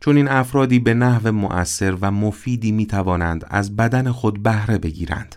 چون 0.00 0.16
این 0.16 0.28
افرادی 0.28 0.78
به 0.78 0.94
نحو 0.94 1.32
مؤثر 1.32 1.96
و 2.00 2.10
مفیدی 2.10 2.72
می 2.72 2.86
توانند 2.86 3.44
از 3.48 3.76
بدن 3.76 4.10
خود 4.10 4.42
بهره 4.42 4.78
بگیرند 4.78 5.36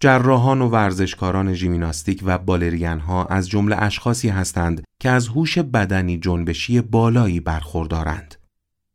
جراحان 0.00 0.62
و 0.62 0.68
ورزشکاران 0.68 1.54
ژیمناستیک 1.54 2.22
و 2.26 2.38
بالرین 2.38 2.98
ها 2.98 3.24
از 3.24 3.48
جمله 3.48 3.82
اشخاصی 3.82 4.28
هستند 4.28 4.82
که 5.00 5.10
از 5.10 5.28
هوش 5.28 5.58
بدنی 5.58 6.18
جنبشی 6.18 6.80
بالایی 6.80 7.40
برخوردارند. 7.40 8.34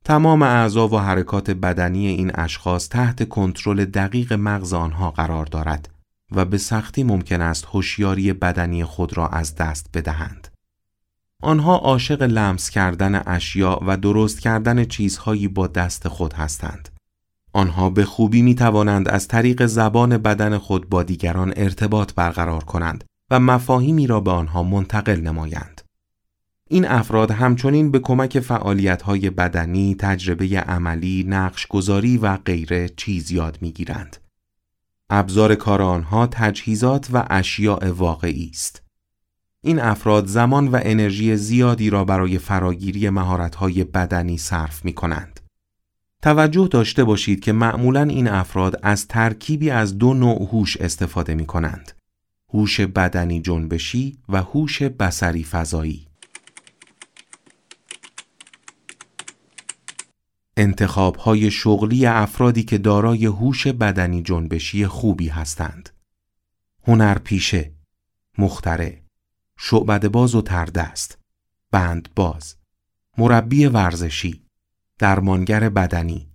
تمام 0.05 0.41
اعضا 0.41 0.87
و 0.87 0.99
حرکات 0.99 1.51
بدنی 1.51 2.07
این 2.07 2.31
اشخاص 2.35 2.89
تحت 2.89 3.29
کنترل 3.29 3.85
دقیق 3.85 4.33
مغز 4.33 4.73
آنها 4.73 5.11
قرار 5.11 5.45
دارد 5.45 5.94
و 6.31 6.45
به 6.45 6.57
سختی 6.57 7.03
ممکن 7.03 7.41
است 7.41 7.65
هوشیاری 7.65 8.33
بدنی 8.33 8.83
خود 8.83 9.17
را 9.17 9.27
از 9.27 9.55
دست 9.55 9.89
بدهند. 9.93 10.47
آنها 11.41 11.75
عاشق 11.75 12.21
لمس 12.21 12.69
کردن 12.69 13.21
اشیاء 13.25 13.79
و 13.87 13.97
درست 13.97 14.39
کردن 14.39 14.85
چیزهایی 14.85 15.47
با 15.47 15.67
دست 15.67 16.07
خود 16.07 16.33
هستند. 16.33 16.89
آنها 17.53 17.89
به 17.89 18.05
خوبی 18.05 18.41
می 18.41 18.55
توانند 18.55 19.07
از 19.07 19.27
طریق 19.27 19.65
زبان 19.65 20.17
بدن 20.17 20.57
خود 20.57 20.89
با 20.89 21.03
دیگران 21.03 21.53
ارتباط 21.55 22.13
برقرار 22.13 22.63
کنند 22.63 23.03
و 23.31 23.39
مفاهیمی 23.39 24.07
را 24.07 24.19
به 24.19 24.31
آنها 24.31 24.63
منتقل 24.63 25.21
نمایند. 25.21 25.81
این 26.69 26.87
افراد 26.87 27.31
همچنین 27.31 27.91
به 27.91 27.99
کمک 27.99 28.39
فعالیت‌های 28.39 29.29
بدنی، 29.29 29.95
تجربه 29.99 30.45
عملی، 30.59 31.25
نقش 31.27 31.67
گذاری 31.67 32.17
و 32.17 32.37
غیره 32.37 32.89
چیز 32.89 33.31
یاد 33.31 33.57
می‌گیرند. 33.61 34.17
ابزار 35.09 35.55
کار 35.55 35.81
آنها 35.81 36.27
تجهیزات 36.27 37.07
و 37.13 37.25
اشیاء 37.29 37.91
واقعی 37.91 38.49
است. 38.53 38.81
این 39.61 39.79
افراد 39.79 40.27
زمان 40.27 40.67
و 40.67 40.79
انرژی 40.83 41.35
زیادی 41.35 41.89
را 41.89 42.05
برای 42.05 42.37
فراگیری 42.37 43.09
مهارت‌های 43.09 43.83
بدنی 43.83 44.37
صرف 44.37 44.85
می‌کنند. 44.85 45.39
توجه 46.21 46.67
داشته 46.71 47.03
باشید 47.03 47.39
که 47.39 47.51
معمولا 47.51 48.01
این 48.03 48.27
افراد 48.27 48.79
از 48.83 49.07
ترکیبی 49.07 49.69
از 49.69 49.97
دو 49.97 50.13
نوع 50.13 50.47
هوش 50.51 50.77
استفاده 50.77 51.35
می 51.35 51.45
کنند. 51.45 51.91
هوش 52.53 52.81
بدنی 52.81 53.41
جنبشی 53.41 54.17
و 54.29 54.41
هوش 54.41 54.81
بسری 54.81 55.43
فضایی. 55.43 56.07
انتخاب 60.57 61.15
های 61.15 61.51
شغلی 61.51 62.05
افرادی 62.05 62.63
که 62.63 62.77
دارای 62.77 63.25
هوش 63.25 63.67
بدنی 63.67 64.23
جنبشی 64.23 64.87
خوبی 64.87 65.27
هستند. 65.27 65.89
هنرپیشه، 66.87 67.73
مختره، 68.37 69.03
شعبد 69.57 70.07
باز 70.07 70.35
و 70.35 70.41
تردست، 70.41 71.17
بند 71.71 72.09
باز، 72.15 72.55
مربی 73.17 73.65
ورزشی، 73.65 74.45
درمانگر 74.99 75.69
بدنی، 75.69 76.29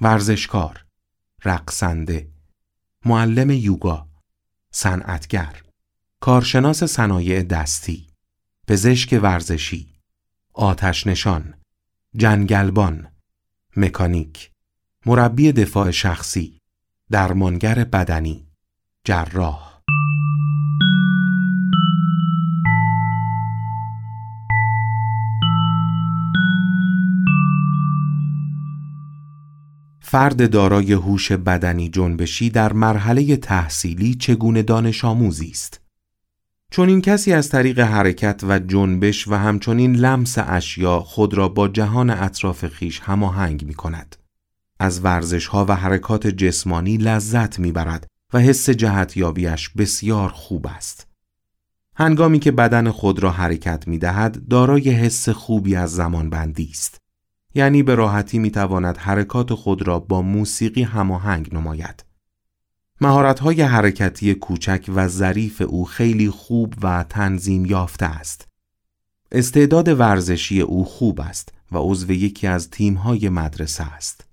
ورزشکار، 0.00 0.84
رقصنده، 1.44 2.30
معلم 3.04 3.50
یوگا، 3.50 4.08
صنعتگر، 4.70 5.62
کارشناس 6.20 6.84
صنایع 6.84 7.42
دستی، 7.42 8.06
پزشک 8.66 9.20
ورزشی، 9.22 9.94
آتش 10.52 11.06
نشان، 11.06 11.54
جنگلبان، 12.16 13.13
مکانیک، 13.76 14.50
مربی 15.06 15.52
دفاع 15.52 15.90
شخصی، 15.90 16.58
درمانگر 17.10 17.84
بدنی، 17.84 18.46
جراح. 19.04 19.80
فرد 30.00 30.50
دارای 30.50 30.92
هوش 30.92 31.32
بدنی 31.32 31.88
جنبشی 31.88 32.50
در 32.50 32.72
مرحله 32.72 33.36
تحصیلی 33.36 34.14
چگونه 34.14 34.62
دانش 34.62 35.04
آموزی 35.04 35.50
است؟ 35.50 35.83
چون 36.74 36.88
این 36.88 37.00
کسی 37.00 37.32
از 37.32 37.48
طریق 37.48 37.80
حرکت 37.80 38.40
و 38.48 38.58
جنبش 38.58 39.28
و 39.28 39.34
همچنین 39.34 39.96
لمس 39.96 40.34
اشیا 40.38 41.00
خود 41.00 41.34
را 41.34 41.48
با 41.48 41.68
جهان 41.68 42.10
اطراف 42.10 42.66
خیش 42.66 43.00
هماهنگ 43.00 43.64
می 43.64 43.74
کند. 43.74 44.16
از 44.80 45.04
ورزش 45.04 45.46
ها 45.46 45.64
و 45.68 45.76
حرکات 45.76 46.26
جسمانی 46.26 46.96
لذت 46.96 47.58
می 47.58 47.72
برد 47.72 48.06
و 48.32 48.38
حس 48.38 48.70
جهتیابیش 48.70 49.68
بسیار 49.68 50.28
خوب 50.28 50.66
است. 50.66 51.06
هنگامی 51.96 52.38
که 52.38 52.52
بدن 52.52 52.90
خود 52.90 53.22
را 53.22 53.30
حرکت 53.30 53.88
می 53.88 53.98
دهد 53.98 54.48
دارای 54.48 54.90
حس 54.90 55.28
خوبی 55.28 55.76
از 55.76 55.92
زمان 55.92 56.30
بندی 56.30 56.68
است. 56.70 56.98
یعنی 57.54 57.82
به 57.82 57.94
راحتی 57.94 58.38
می 58.38 58.50
تواند 58.50 58.96
حرکات 58.96 59.54
خود 59.54 59.82
را 59.82 59.98
با 59.98 60.22
موسیقی 60.22 60.82
هماهنگ 60.82 61.54
نماید. 61.54 62.04
مهارت‌های 63.00 63.62
حرکتی 63.62 64.34
کوچک 64.34 64.90
و 64.94 65.08
ظریف 65.08 65.60
او 65.60 65.84
خیلی 65.84 66.30
خوب 66.30 66.74
و 66.82 67.04
تنظیم 67.08 67.64
یافته 67.64 68.06
است. 68.06 68.48
استعداد 69.32 70.00
ورزشی 70.00 70.60
او 70.60 70.84
خوب 70.84 71.20
است 71.20 71.52
و 71.72 71.78
عضو 71.78 72.12
یکی 72.12 72.46
از 72.46 72.70
تیم‌های 72.70 73.28
مدرسه 73.28 73.84
است. 73.94 74.24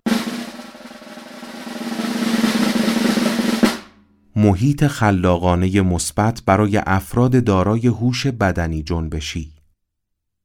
محیط 4.36 4.88
خلاقانه 4.88 5.82
مثبت 5.82 6.42
برای 6.46 6.78
افراد 6.78 7.44
دارای 7.44 7.88
هوش 7.88 8.28
بدنی 8.28 8.84
جنبشی 8.84 9.54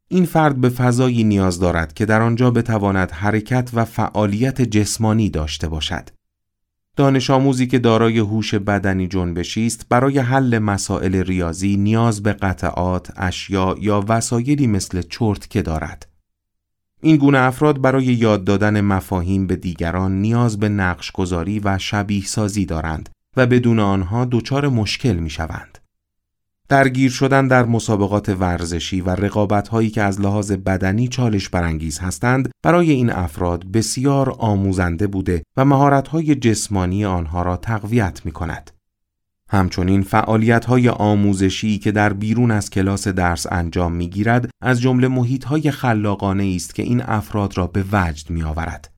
این 0.08 0.24
فرد 0.24 0.60
به 0.60 0.68
فضایی 0.68 1.24
نیاز 1.24 1.58
دارد 1.60 1.92
که 1.92 2.06
در 2.06 2.22
آنجا 2.22 2.50
بتواند 2.50 3.10
حرکت 3.10 3.70
و 3.74 3.84
فعالیت 3.84 4.62
جسمانی 4.62 5.30
داشته 5.30 5.68
باشد. 5.68 6.15
دانش 6.96 7.30
آموزی 7.30 7.66
که 7.66 7.78
دارای 7.78 8.18
هوش 8.18 8.54
بدنی 8.54 9.08
جنبشی 9.08 9.66
است 9.66 9.86
برای 9.88 10.18
حل 10.18 10.58
مسائل 10.58 11.14
ریاضی 11.14 11.76
نیاز 11.76 12.22
به 12.22 12.32
قطعات، 12.32 13.12
اشیا 13.16 13.76
یا 13.80 14.04
وسایلی 14.08 14.66
مثل 14.66 15.02
چرت 15.02 15.50
که 15.50 15.62
دارد. 15.62 16.08
این 17.02 17.16
گونه 17.16 17.38
افراد 17.38 17.80
برای 17.80 18.04
یاد 18.04 18.44
دادن 18.44 18.80
مفاهیم 18.80 19.46
به 19.46 19.56
دیگران 19.56 20.20
نیاز 20.20 20.60
به 20.60 20.68
نقش 20.68 21.12
گذاری 21.12 21.60
و 21.64 21.78
شبیه 21.78 22.24
سازی 22.24 22.64
دارند 22.64 23.08
و 23.36 23.46
بدون 23.46 23.80
آنها 23.80 24.24
دچار 24.24 24.68
مشکل 24.68 25.16
می 25.16 25.30
شوند. 25.30 25.75
درگیر 26.68 27.10
شدن 27.10 27.48
در 27.48 27.64
مسابقات 27.64 28.28
ورزشی 28.28 29.00
و 29.00 29.10
رقابت 29.10 29.68
هایی 29.68 29.90
که 29.90 30.02
از 30.02 30.20
لحاظ 30.20 30.52
بدنی 30.52 31.08
چالش 31.08 31.48
برانگیز 31.48 31.98
هستند 31.98 32.50
برای 32.62 32.90
این 32.90 33.10
افراد 33.10 33.64
بسیار 33.64 34.36
آموزنده 34.38 35.06
بوده 35.06 35.42
و 35.56 35.64
مهارت 35.64 36.08
های 36.08 36.34
جسمانی 36.34 37.04
آنها 37.04 37.42
را 37.42 37.56
تقویت 37.56 38.20
می 38.24 38.32
کند. 38.32 38.70
همچنین 39.48 40.02
فعالیت 40.02 40.64
های 40.64 40.88
آموزشی 40.88 41.78
که 41.78 41.92
در 41.92 42.12
بیرون 42.12 42.50
از 42.50 42.70
کلاس 42.70 43.08
درس 43.08 43.46
انجام 43.50 43.92
می 43.92 44.08
گیرد 44.08 44.50
از 44.62 44.80
جمله 44.80 45.08
محیط 45.08 45.44
های 45.44 45.70
خلاقانه 45.70 46.52
است 46.56 46.74
که 46.74 46.82
این 46.82 47.02
افراد 47.02 47.58
را 47.58 47.66
به 47.66 47.84
وجد 47.92 48.30
می 48.30 48.42
آورد. 48.42 48.95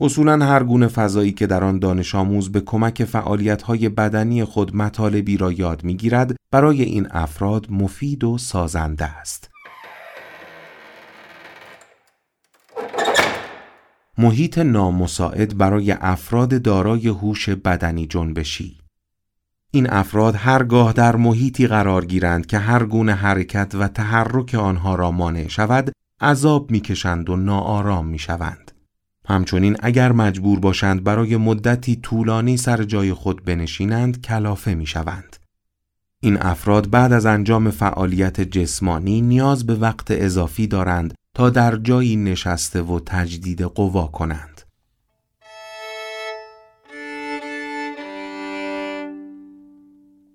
اصولا 0.00 0.46
هر 0.46 0.62
گونه 0.62 0.88
فضایی 0.88 1.32
که 1.32 1.46
در 1.46 1.64
آن 1.64 1.78
دانش 1.78 2.14
آموز 2.14 2.52
به 2.52 2.60
کمک 2.60 3.04
فعالیت‌های 3.04 3.88
بدنی 3.88 4.44
خود 4.44 4.76
مطالبی 4.76 5.36
را 5.36 5.52
یاد 5.52 5.84
می‌گیرد 5.84 6.36
برای 6.50 6.82
این 6.82 7.06
افراد 7.10 7.66
مفید 7.70 8.24
و 8.24 8.38
سازنده 8.38 9.04
است. 9.04 9.50
محیط 14.18 14.58
نامساعد 14.58 15.58
برای 15.58 15.92
افراد 15.92 16.62
دارای 16.62 17.08
هوش 17.08 17.48
بدنی 17.48 18.06
جنبشی 18.06 18.78
این 19.70 19.90
افراد 19.90 20.34
هرگاه 20.34 20.92
در 20.92 21.16
محیطی 21.16 21.66
قرار 21.66 22.04
گیرند 22.04 22.46
که 22.46 22.58
هر 22.58 22.84
گونه 22.84 23.14
حرکت 23.14 23.74
و 23.74 23.88
تحرک 23.88 24.54
آنها 24.54 24.94
را 24.94 25.10
مانع 25.10 25.48
شود 25.48 25.92
عذاب 26.20 26.70
می‌کشند 26.70 27.30
و 27.30 27.36
ناآرام 27.36 28.06
می‌شوند 28.06 28.75
همچنین 29.26 29.76
اگر 29.80 30.12
مجبور 30.12 30.60
باشند 30.60 31.04
برای 31.04 31.36
مدتی 31.36 31.96
طولانی 31.96 32.56
سر 32.56 32.82
جای 32.82 33.12
خود 33.12 33.44
بنشینند 33.44 34.20
کلافه 34.20 34.74
می 34.74 34.86
شوند. 34.86 35.36
این 36.20 36.42
افراد 36.42 36.90
بعد 36.90 37.12
از 37.12 37.26
انجام 37.26 37.70
فعالیت 37.70 38.40
جسمانی 38.40 39.20
نیاز 39.20 39.66
به 39.66 39.74
وقت 39.74 40.06
اضافی 40.10 40.66
دارند 40.66 41.14
تا 41.34 41.50
در 41.50 41.76
جایی 41.76 42.16
نشسته 42.16 42.82
و 42.82 43.00
تجدید 43.06 43.62
قوا 43.62 44.06
کنند. 44.06 44.62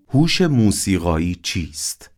هوش 0.10 0.41
موسیقایی 0.41 1.36
چیست؟ 1.43 2.11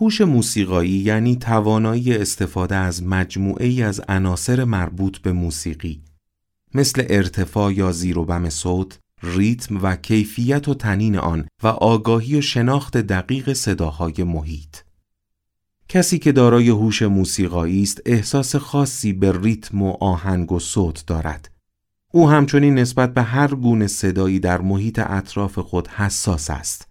هوش 0.00 0.20
موسیقایی 0.20 0.90
یعنی 0.90 1.36
توانایی 1.36 2.14
استفاده 2.14 2.76
از 2.76 3.02
مجموعه 3.02 3.66
ای 3.66 3.82
از 3.82 4.00
عناصر 4.08 4.64
مربوط 4.64 5.18
به 5.18 5.32
موسیقی 5.32 6.02
مثل 6.74 7.04
ارتفاع 7.08 7.72
یا 7.72 7.92
زیر 7.92 8.18
و 8.18 8.24
بم 8.24 8.48
صوت، 8.48 8.98
ریتم 9.22 9.82
و 9.82 9.96
کیفیت 9.96 10.68
و 10.68 10.74
تنین 10.74 11.16
آن 11.18 11.48
و 11.62 11.66
آگاهی 11.66 12.38
و 12.38 12.40
شناخت 12.40 12.96
دقیق 12.96 13.52
صداهای 13.52 14.24
محیط. 14.24 14.76
کسی 15.88 16.18
که 16.18 16.32
دارای 16.32 16.68
هوش 16.68 17.02
موسیقایی 17.02 17.82
است 17.82 18.02
احساس 18.06 18.56
خاصی 18.56 19.12
به 19.12 19.38
ریتم 19.40 19.82
و 19.82 19.96
آهنگ 20.00 20.52
و 20.52 20.58
صوت 20.58 21.06
دارد. 21.06 21.50
او 22.12 22.30
همچنین 22.30 22.74
نسبت 22.74 23.14
به 23.14 23.22
هر 23.22 23.54
گونه 23.54 23.86
صدایی 23.86 24.40
در 24.40 24.60
محیط 24.60 24.98
اطراف 24.98 25.58
خود 25.58 25.88
حساس 25.88 26.50
است. 26.50 26.88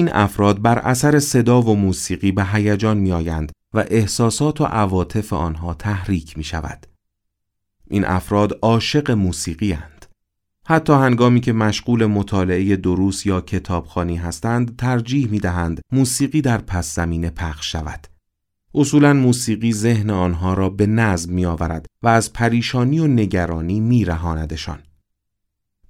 این 0.00 0.12
افراد 0.12 0.62
بر 0.62 0.78
اثر 0.78 1.18
صدا 1.18 1.62
و 1.62 1.76
موسیقی 1.76 2.32
به 2.32 2.44
هیجان 2.44 2.96
میآیند 2.96 3.52
و 3.74 3.84
احساسات 3.88 4.60
و 4.60 4.64
عواطف 4.64 5.32
آنها 5.32 5.74
تحریک 5.74 6.38
می 6.38 6.44
شود. 6.44 6.86
این 7.90 8.04
افراد 8.04 8.58
عاشق 8.62 9.10
موسیقی 9.10 9.72
هند. 9.72 10.06
حتی 10.66 10.92
هنگامی 10.92 11.40
که 11.40 11.52
مشغول 11.52 12.06
مطالعه 12.06 12.76
دروس 12.76 13.26
یا 13.26 13.40
کتابخانی 13.40 14.16
هستند 14.16 14.76
ترجیح 14.76 15.30
می 15.30 15.38
دهند 15.38 15.80
موسیقی 15.92 16.40
در 16.40 16.58
پس 16.58 16.94
زمینه 16.94 17.30
پخش 17.30 17.72
شود. 17.72 18.06
اصولا 18.74 19.12
موسیقی 19.12 19.72
ذهن 19.72 20.10
آنها 20.10 20.54
را 20.54 20.68
به 20.68 20.86
نظم 20.86 21.32
می 21.32 21.46
آورد 21.46 21.86
و 22.02 22.08
از 22.08 22.32
پریشانی 22.32 22.98
و 22.98 23.06
نگرانی 23.06 23.80
می 23.80 24.04
رهاندشان. 24.04 24.78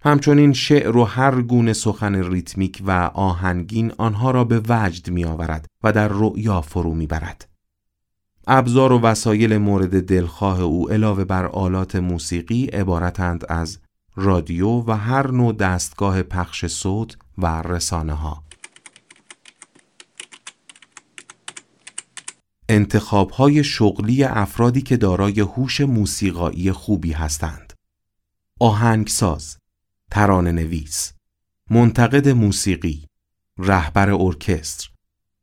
همچنین 0.02 0.52
شعر 0.52 0.96
و 0.96 1.04
هر 1.04 1.42
گونه 1.42 1.72
سخن 1.72 2.14
ریتمیک 2.14 2.82
و 2.86 2.90
آهنگین 3.14 3.92
آنها 3.98 4.30
را 4.30 4.44
به 4.44 4.62
وجد 4.68 5.10
می 5.10 5.24
آورد 5.24 5.66
و 5.82 5.92
در 5.92 6.08
رؤیا 6.08 6.60
فرو 6.60 6.94
می 6.94 7.06
برد. 7.06 7.48
ابزار 8.46 8.92
و 8.92 9.00
وسایل 9.00 9.58
مورد 9.58 10.06
دلخواه 10.06 10.60
او 10.60 10.90
علاوه 10.90 11.24
بر 11.24 11.46
آلات 11.46 11.96
موسیقی 11.96 12.64
عبارتند 12.64 13.44
از 13.48 13.78
رادیو 14.16 14.68
و 14.68 14.92
هر 14.92 15.30
نوع 15.30 15.52
دستگاه 15.52 16.22
پخش 16.22 16.66
صوت 16.66 17.16
و 17.38 17.62
رسانه 17.62 18.12
ها. 18.12 18.44
انتخاب 22.68 23.30
های 23.30 23.64
شغلی 23.64 24.24
افرادی 24.24 24.82
که 24.82 24.96
دارای 24.96 25.40
هوش 25.40 25.80
موسیقایی 25.80 26.72
خوبی 26.72 27.12
هستند. 27.12 27.72
آهنگساز، 28.60 29.59
ترانه 30.10 30.52
نویس، 30.52 31.12
منتقد 31.70 32.28
موسیقی، 32.28 33.06
رهبر 33.58 34.10
ارکستر، 34.10 34.90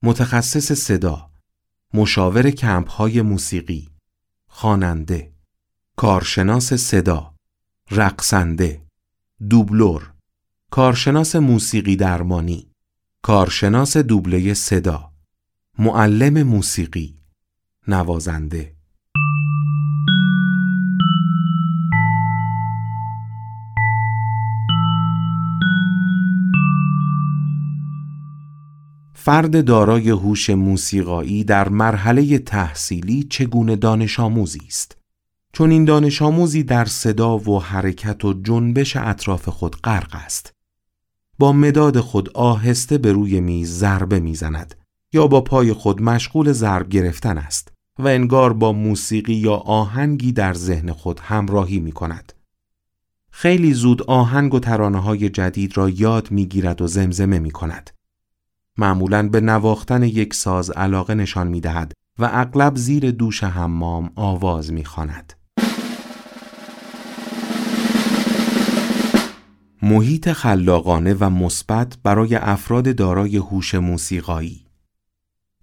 متخصص 0.03 0.71
صدا، 0.71 1.31
مشاور 1.93 2.49
کمپ 2.49 2.89
های 2.89 3.21
موسیقی، 3.21 3.89
خواننده، 4.47 5.33
کارشناس 5.95 6.73
صدا، 6.73 7.35
رقصنده، 7.91 8.81
دوبلور، 9.49 10.13
کارشناس 10.71 11.35
موسیقی 11.35 11.95
درمانی، 11.95 12.71
کارشناس 13.21 13.97
دوبله 13.97 14.53
صدا، 14.53 15.11
معلم 15.79 16.43
موسیقی، 16.43 17.19
نوازنده. 17.87 18.76
فرد 29.27 29.65
دارای 29.65 30.09
هوش 30.09 30.49
موسیقایی 30.49 31.43
در 31.43 31.69
مرحله 31.69 32.39
تحصیلی 32.39 33.23
چگونه 33.23 33.75
دانش 33.75 34.19
آموزی 34.19 34.61
است 34.67 34.97
چون 35.53 35.71
این 35.71 35.85
دانش 35.85 36.21
آموزی 36.21 36.63
در 36.63 36.85
صدا 36.85 37.37
و 37.37 37.61
حرکت 37.61 38.25
و 38.25 38.33
جنبش 38.33 38.95
اطراف 38.95 39.49
خود 39.49 39.75
غرق 39.81 40.15
است 40.15 40.53
با 41.39 41.51
مداد 41.51 41.99
خود 41.99 42.29
آهسته 42.29 42.97
به 42.97 43.11
روی 43.11 43.39
میز 43.39 43.77
ضربه 43.79 44.19
می‌زند 44.19 44.75
یا 45.13 45.27
با 45.27 45.41
پای 45.41 45.73
خود 45.73 46.01
مشغول 46.01 46.51
ضرب 46.51 46.89
گرفتن 46.89 47.37
است 47.37 47.71
و 47.99 48.07
انگار 48.07 48.53
با 48.53 48.71
موسیقی 48.71 49.35
یا 49.35 49.55
آهنگی 49.55 50.31
در 50.31 50.53
ذهن 50.53 50.91
خود 50.91 51.19
همراهی 51.19 51.79
می 51.79 51.91
کند. 51.91 52.33
خیلی 53.31 53.73
زود 53.73 54.03
آهنگ 54.03 54.53
و 54.53 54.59
ترانه 54.59 54.99
های 54.99 55.29
جدید 55.29 55.77
را 55.77 55.89
یاد 55.89 56.31
می 56.31 56.45
گیرد 56.45 56.81
و 56.81 56.87
زمزمه 56.87 57.39
می 57.39 57.51
کند. 57.51 57.96
معمولا 58.77 59.29
به 59.29 59.41
نواختن 59.41 60.03
یک 60.03 60.33
ساز 60.33 60.69
علاقه 60.69 61.15
نشان 61.15 61.47
می 61.47 61.61
دهد 61.61 61.93
و 62.19 62.29
اغلب 62.33 62.75
زیر 62.75 63.11
دوش 63.11 63.43
حمام 63.43 64.11
آواز 64.15 64.73
می 64.73 64.85
خاند. 64.85 65.33
محیط 69.81 70.31
خلاقانه 70.31 71.13
و 71.19 71.29
مثبت 71.29 71.97
برای 72.03 72.35
افراد 72.35 72.95
دارای 72.95 73.37
هوش 73.37 73.75
موسیقایی 73.75 74.65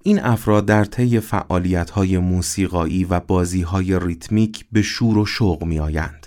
این 0.02 0.20
افراد 0.20 0.66
در 0.66 0.84
طی 0.84 1.20
فعالیت‌های 1.20 2.18
موسیقایی 2.18 3.04
و 3.04 3.20
بازی‌های 3.20 3.98
ریتمیک 3.98 4.66
به 4.72 4.82
شور 4.82 5.18
و 5.18 5.26
شوق 5.26 5.64
می‌آیند. 5.64 6.23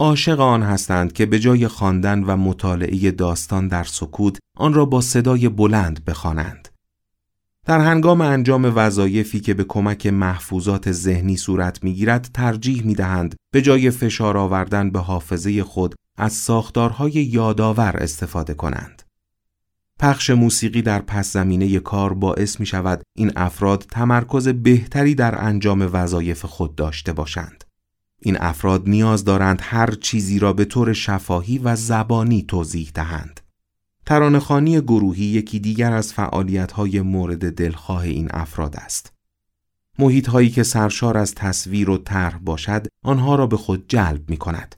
عاشق 0.00 0.40
آن 0.40 0.62
هستند 0.62 1.12
که 1.12 1.26
به 1.26 1.38
جای 1.38 1.68
خواندن 1.68 2.24
و 2.24 2.36
مطالعه 2.36 3.10
داستان 3.10 3.68
در 3.68 3.84
سکوت 3.84 4.38
آن 4.56 4.74
را 4.74 4.84
با 4.84 5.00
صدای 5.00 5.48
بلند 5.48 6.04
بخوانند. 6.04 6.68
در 7.66 7.80
هنگام 7.80 8.20
انجام 8.20 8.72
وظایفی 8.76 9.40
که 9.40 9.54
به 9.54 9.64
کمک 9.64 10.06
محفوظات 10.06 10.92
ذهنی 10.92 11.36
صورت 11.36 11.84
می‌گیرد 11.84 12.30
ترجیح 12.34 12.82
می 12.84 12.94
دهند 12.94 13.34
به 13.52 13.62
جای 13.62 13.90
فشار 13.90 14.36
آوردن 14.36 14.90
به 14.90 14.98
حافظه 14.98 15.64
خود 15.64 15.94
از 16.18 16.32
ساختارهای 16.32 17.12
یادآور 17.12 17.96
استفاده 17.96 18.54
کنند. 18.54 19.02
پخش 19.98 20.30
موسیقی 20.30 20.82
در 20.82 21.00
پس 21.00 21.32
زمینه 21.32 21.78
کار 21.78 22.14
باعث 22.14 22.60
می 22.60 22.66
شود 22.66 23.02
این 23.16 23.32
افراد 23.36 23.86
تمرکز 23.90 24.48
بهتری 24.48 25.14
در 25.14 25.44
انجام 25.44 25.90
وظایف 25.92 26.44
خود 26.44 26.74
داشته 26.74 27.12
باشند. 27.12 27.64
این 28.20 28.36
افراد 28.40 28.88
نیاز 28.88 29.24
دارند 29.24 29.58
هر 29.62 29.90
چیزی 29.90 30.38
را 30.38 30.52
به 30.52 30.64
طور 30.64 30.92
شفاهی 30.92 31.58
و 31.58 31.76
زبانی 31.76 32.42
توضیح 32.42 32.90
دهند. 32.94 33.40
ترانهخانی 34.06 34.80
گروهی 34.80 35.24
یکی 35.24 35.58
دیگر 35.58 35.92
از 35.92 36.12
فعالیت‌های 36.12 37.00
مورد 37.00 37.54
دلخواه 37.54 38.02
این 38.02 38.28
افراد 38.30 38.76
است. 38.76 39.12
محیط 39.98 40.28
هایی 40.28 40.50
که 40.50 40.62
سرشار 40.62 41.18
از 41.18 41.34
تصویر 41.34 41.90
و 41.90 41.98
طرح 41.98 42.38
باشد 42.38 42.86
آنها 43.04 43.34
را 43.34 43.46
به 43.46 43.56
خود 43.56 43.84
جلب 43.88 44.30
می 44.30 44.36
کند. 44.36 44.76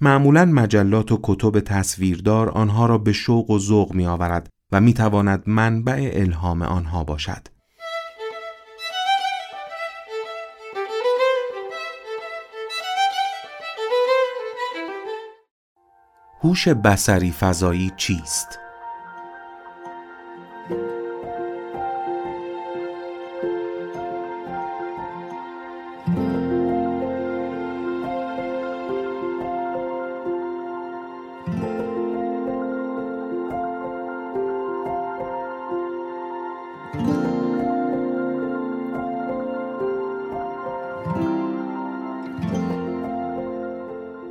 معمولا 0.00 0.44
مجلات 0.44 1.12
و 1.12 1.20
کتب 1.22 1.60
تصویردار 1.60 2.48
آنها 2.48 2.86
را 2.86 2.98
به 2.98 3.12
شوق 3.12 3.50
و 3.50 3.58
ذوق 3.58 3.94
می 3.94 4.06
آورد 4.06 4.48
و 4.72 4.80
می 4.80 4.94
تواند 4.94 5.42
منبع 5.46 6.10
الهام 6.14 6.62
آنها 6.62 7.04
باشد. 7.04 7.48
هوش 16.42 16.68
بسری 16.68 17.30
فضایی 17.30 17.92
چیست؟ 17.96 18.58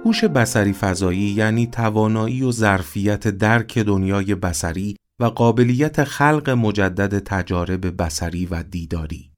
هوش 0.09 0.23
بسری 0.23 0.73
فضایی 0.73 1.19
یعنی 1.19 1.67
توانایی 1.67 2.43
و 2.43 2.51
ظرفیت 2.51 3.27
درک 3.27 3.77
دنیای 3.77 4.35
بسری 4.35 4.95
و 5.19 5.25
قابلیت 5.25 6.03
خلق 6.03 6.49
مجدد 6.49 7.19
تجارب 7.19 8.03
بسری 8.03 8.45
و 8.45 8.63
دیداری. 8.63 9.31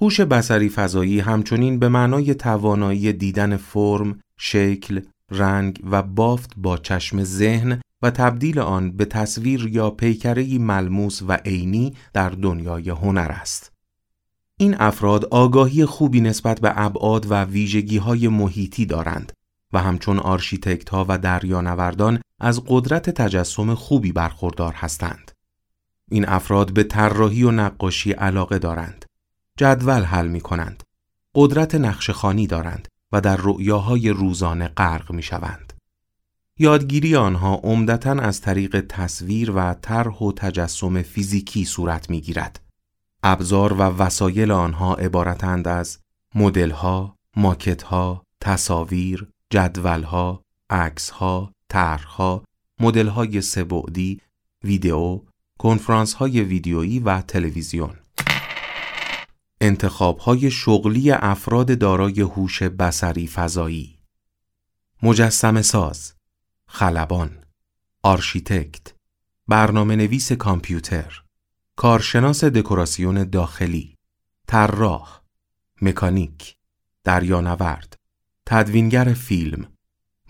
هوش 0.00 0.20
بسری 0.20 0.68
فضایی 0.68 1.20
همچنین 1.20 1.78
به 1.78 1.88
معنای 1.88 2.34
توانایی 2.34 3.12
دیدن 3.12 3.56
فرم، 3.56 4.20
شکل، 4.38 5.00
رنگ 5.30 5.80
و 5.90 6.02
بافت 6.02 6.50
با 6.56 6.76
چشم 6.76 7.24
ذهن 7.24 7.80
و 8.02 8.10
تبدیل 8.10 8.58
آن 8.58 8.90
به 8.90 9.04
تصویر 9.04 9.66
یا 9.66 9.90
پیکرهی 9.90 10.58
ملموس 10.58 11.22
و 11.22 11.32
عینی 11.32 11.94
در 12.12 12.30
دنیای 12.30 12.90
هنر 12.90 13.32
است. 13.40 13.72
این 14.58 14.76
افراد 14.78 15.24
آگاهی 15.24 15.84
خوبی 15.84 16.20
نسبت 16.20 16.60
به 16.60 16.72
ابعاد 16.76 17.30
و 17.30 17.44
ویژگی 17.44 17.98
های 17.98 18.28
محیطی 18.28 18.86
دارند 18.86 19.32
و 19.72 19.78
همچون 19.78 20.18
آرشیتکت‌ها 20.18 21.06
و 21.08 21.18
دریانوردان 21.18 22.20
از 22.40 22.62
قدرت 22.66 23.10
تجسم 23.10 23.74
خوبی 23.74 24.12
برخوردار 24.12 24.72
هستند. 24.72 25.30
این 26.10 26.28
افراد 26.28 26.72
به 26.72 26.84
طراحی 26.84 27.42
و 27.42 27.50
نقاشی 27.50 28.12
علاقه 28.12 28.58
دارند. 28.58 29.04
جدول 29.58 30.02
حل 30.02 30.28
می 30.28 30.40
کنند. 30.40 30.82
قدرت 31.34 31.74
نقشه‌خوانی 31.74 32.46
دارند 32.46 32.88
و 33.12 33.20
در 33.20 33.36
رؤیاهای 33.36 34.10
روزانه 34.10 34.68
غرق 34.68 35.12
می 35.12 35.22
شوند. 35.22 35.72
یادگیری 36.58 37.16
آنها 37.16 37.54
عمدتا 37.54 38.12
از 38.12 38.40
طریق 38.40 38.80
تصویر 38.88 39.50
و 39.50 39.74
طرح 39.74 40.18
و 40.18 40.32
تجسم 40.32 41.02
فیزیکی 41.02 41.64
صورت 41.64 42.10
می 42.10 42.20
گیرد. 42.20 42.60
ابزار 43.22 43.72
و 43.72 43.82
وسایل 43.82 44.50
آنها 44.50 44.94
عبارتند 44.94 45.68
از 45.68 45.98
مدلها، 46.34 47.16
ماکتها، 47.36 48.22
تصاویر، 48.40 49.28
جدولها، 49.50 50.42
عکسها، 50.70 51.52
طرحها، 51.68 52.44
مدل‌های 52.80 53.40
سه‌بعدی، 53.40 54.20
ویدئو، 54.64 55.20
کنفرانس‌های 55.58 56.40
ویدیویی 56.42 56.98
و 56.98 57.20
تلویزیون. 57.20 57.96
انتخاب‌های 59.60 60.50
شغلی 60.50 61.10
افراد 61.10 61.78
دارای 61.78 62.20
هوش 62.20 62.62
بصری 62.62 63.26
فضایی 63.26 63.98
مجسم 65.02 65.62
ساز 65.62 66.14
خلبان 66.68 67.44
آرشیتکت 68.02 68.94
برنامه 69.48 69.96
نویس 69.96 70.32
کامپیوتر 70.32 71.22
کارشناس 71.76 72.44
دکوراسیون 72.44 73.24
داخلی 73.24 73.96
طراح 74.46 75.20
مکانیک 75.82 76.56
دریانورد 77.04 77.95
تدوینگر 78.48 79.14
فیلم 79.14 79.68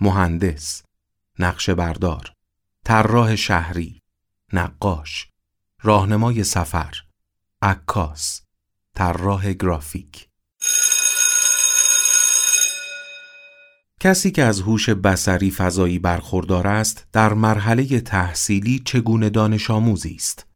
مهندس 0.01 0.83
نقشه 1.39 1.75
بردار 1.75 2.33
طراح 2.85 3.37
شهری 3.37 4.03
نقاش 4.53 5.29
راهنمای 5.83 6.45
سفر 6.45 6.95
عکاس 7.63 8.43
طراح 8.95 9.53
گرافیک. 9.53 10.29
کسی 14.01 14.31
که 14.31 14.43
از 14.43 14.61
هوش 14.61 14.89
بصری 14.91 15.51
فضایی 15.51 15.99
برخوردار 15.99 16.67
است 16.67 17.07
در 17.13 17.35
مرحله 17.35 18.01
تحصیلی 18.01 18.79
چگونه 18.79 19.31
دانش 19.31 19.71
آموزی 19.71 20.15
است؟ 20.15 20.47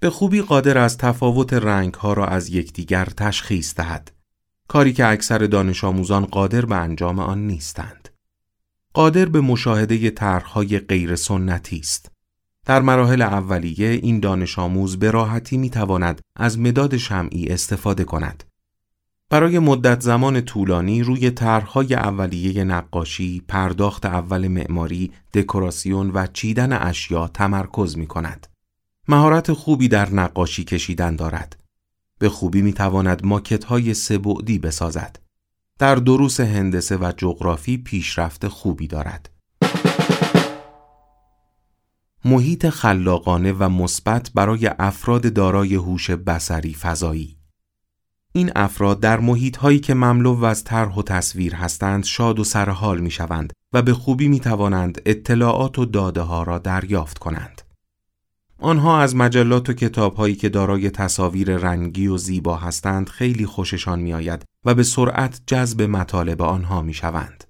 به 0.00 0.10
خوبی 0.10 0.42
قادر 0.42 0.78
از 0.78 0.98
تفاوت 0.98 1.52
رنگ 1.52 1.94
ها 1.94 2.12
را 2.12 2.26
از 2.26 2.48
یکدیگر 2.48 3.04
تشخیص 3.04 3.74
دهد. 3.74 4.13
کاری 4.68 4.92
که 4.92 5.06
اکثر 5.06 5.38
دانش 5.38 5.84
آموزان 5.84 6.24
قادر 6.24 6.66
به 6.66 6.76
انجام 6.76 7.18
آن 7.18 7.46
نیستند 7.46 8.08
قادر 8.92 9.24
به 9.24 9.40
مشاهده 9.40 10.10
طرحهای 10.10 10.78
غیر 10.78 11.16
سنتی 11.16 11.78
است 11.78 12.14
در 12.66 12.82
مراحل 12.82 13.22
اولیه 13.22 13.88
این 13.88 14.20
دانش 14.20 14.58
آموز 14.58 14.98
به 14.98 15.10
راحتی 15.10 15.56
می 15.56 15.70
تواند 15.70 16.20
از 16.36 16.58
مداد 16.58 16.96
شمعی 16.96 17.48
استفاده 17.48 18.04
کند. 18.04 18.44
برای 19.30 19.58
مدت 19.58 20.00
زمان 20.00 20.40
طولانی 20.40 21.02
روی 21.02 21.30
طرحهای 21.30 21.94
اولیه 21.94 22.64
نقاشی، 22.64 23.42
پرداخت 23.48 24.06
اول 24.06 24.48
معماری، 24.48 25.12
دکوراسیون 25.34 26.10
و 26.10 26.26
چیدن 26.26 26.72
اشیا 26.72 27.28
تمرکز 27.28 27.98
می 27.98 28.06
کند. 28.06 28.46
مهارت 29.08 29.52
خوبی 29.52 29.88
در 29.88 30.10
نقاشی 30.10 30.64
کشیدن 30.64 31.16
دارد. 31.16 31.63
به 32.18 32.28
خوبی 32.28 32.62
می 32.62 32.72
تواند 32.72 33.26
ماکت 33.26 33.64
های 33.64 33.94
سبعدی 33.94 34.58
بسازد. 34.58 35.18
در 35.78 35.94
دروس 35.94 36.40
هندسه 36.40 36.96
و 36.96 37.12
جغرافی 37.16 37.76
پیشرفت 37.76 38.48
خوبی 38.48 38.86
دارد. 38.86 39.30
محیط 42.24 42.68
خلاقانه 42.68 43.52
و 43.52 43.68
مثبت 43.68 44.30
برای 44.34 44.70
افراد 44.78 45.32
دارای 45.32 45.74
هوش 45.74 46.10
بصری 46.10 46.74
فضایی 46.74 47.36
این 48.32 48.50
افراد 48.56 49.00
در 49.00 49.20
محیط 49.20 49.56
هایی 49.56 49.78
که 49.78 49.94
مملو 49.94 50.44
از 50.44 50.64
طرح 50.64 50.94
و 50.94 51.02
تصویر 51.02 51.54
هستند 51.54 52.04
شاد 52.04 52.38
و 52.38 52.44
سرحال 52.44 53.00
می 53.00 53.10
شوند 53.10 53.52
و 53.72 53.82
به 53.82 53.94
خوبی 53.94 54.28
می 54.28 54.40
توانند 54.40 55.02
اطلاعات 55.06 55.78
و 55.78 55.84
داده 55.84 56.20
ها 56.20 56.42
را 56.42 56.58
دریافت 56.58 57.18
کنند. 57.18 57.53
آنها 58.58 59.00
از 59.00 59.16
مجلات 59.16 59.68
و 59.68 59.72
کتاب 59.72 60.14
هایی 60.14 60.34
که 60.34 60.48
دارای 60.48 60.90
تصاویر 60.90 61.56
رنگی 61.56 62.06
و 62.06 62.16
زیبا 62.16 62.56
هستند 62.56 63.08
خیلی 63.08 63.46
خوششان 63.46 64.00
می 64.00 64.14
آید 64.14 64.44
و 64.64 64.74
به 64.74 64.82
سرعت 64.82 65.40
جذب 65.46 65.82
مطالب 65.82 66.42
آنها 66.42 66.82
می 66.82 66.94
شوند. 66.94 67.44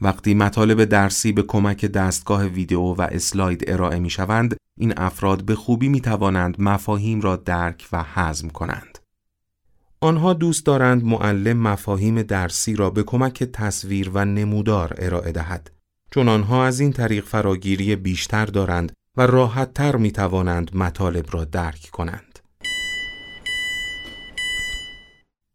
وقتی 0.00 0.34
مطالب 0.34 0.84
درسی 0.84 1.32
به 1.32 1.42
کمک 1.42 1.84
دستگاه 1.84 2.46
ویدیو 2.46 2.80
و 2.80 3.02
اسلاید 3.02 3.70
ارائه 3.70 3.98
می 3.98 4.10
شوند، 4.10 4.56
این 4.78 4.94
افراد 4.96 5.44
به 5.44 5.54
خوبی 5.54 5.88
می 5.88 6.00
توانند 6.00 6.56
مفاهیم 6.58 7.20
را 7.20 7.36
درک 7.36 7.88
و 7.92 8.04
هضم 8.06 8.48
کنند. 8.48 8.98
آنها 10.00 10.32
دوست 10.32 10.66
دارند 10.66 11.04
معلم 11.04 11.56
مفاهیم 11.56 12.22
درسی 12.22 12.76
را 12.76 12.90
به 12.90 13.02
کمک 13.02 13.44
تصویر 13.44 14.10
و 14.14 14.24
نمودار 14.24 14.94
ارائه 14.98 15.32
دهد 15.32 15.70
چون 16.10 16.28
آنها 16.28 16.66
از 16.66 16.80
این 16.80 16.92
طریق 16.92 17.24
فراگیری 17.24 17.96
بیشتر 17.96 18.46
دارند 18.46 18.92
و 19.16 19.26
راحت 19.26 19.74
تر 19.74 19.96
می 19.96 20.12
توانند 20.12 20.76
مطالب 20.76 21.26
را 21.30 21.44
درک 21.44 21.88
کنند. 21.92 22.38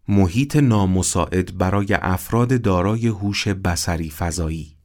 محیط 0.08 0.56
نامساعد 0.56 1.58
برای 1.58 1.94
افراد 1.94 2.62
دارای 2.62 3.08
هوش 3.08 3.48
بصری 3.48 4.10
فضایی. 4.10 4.76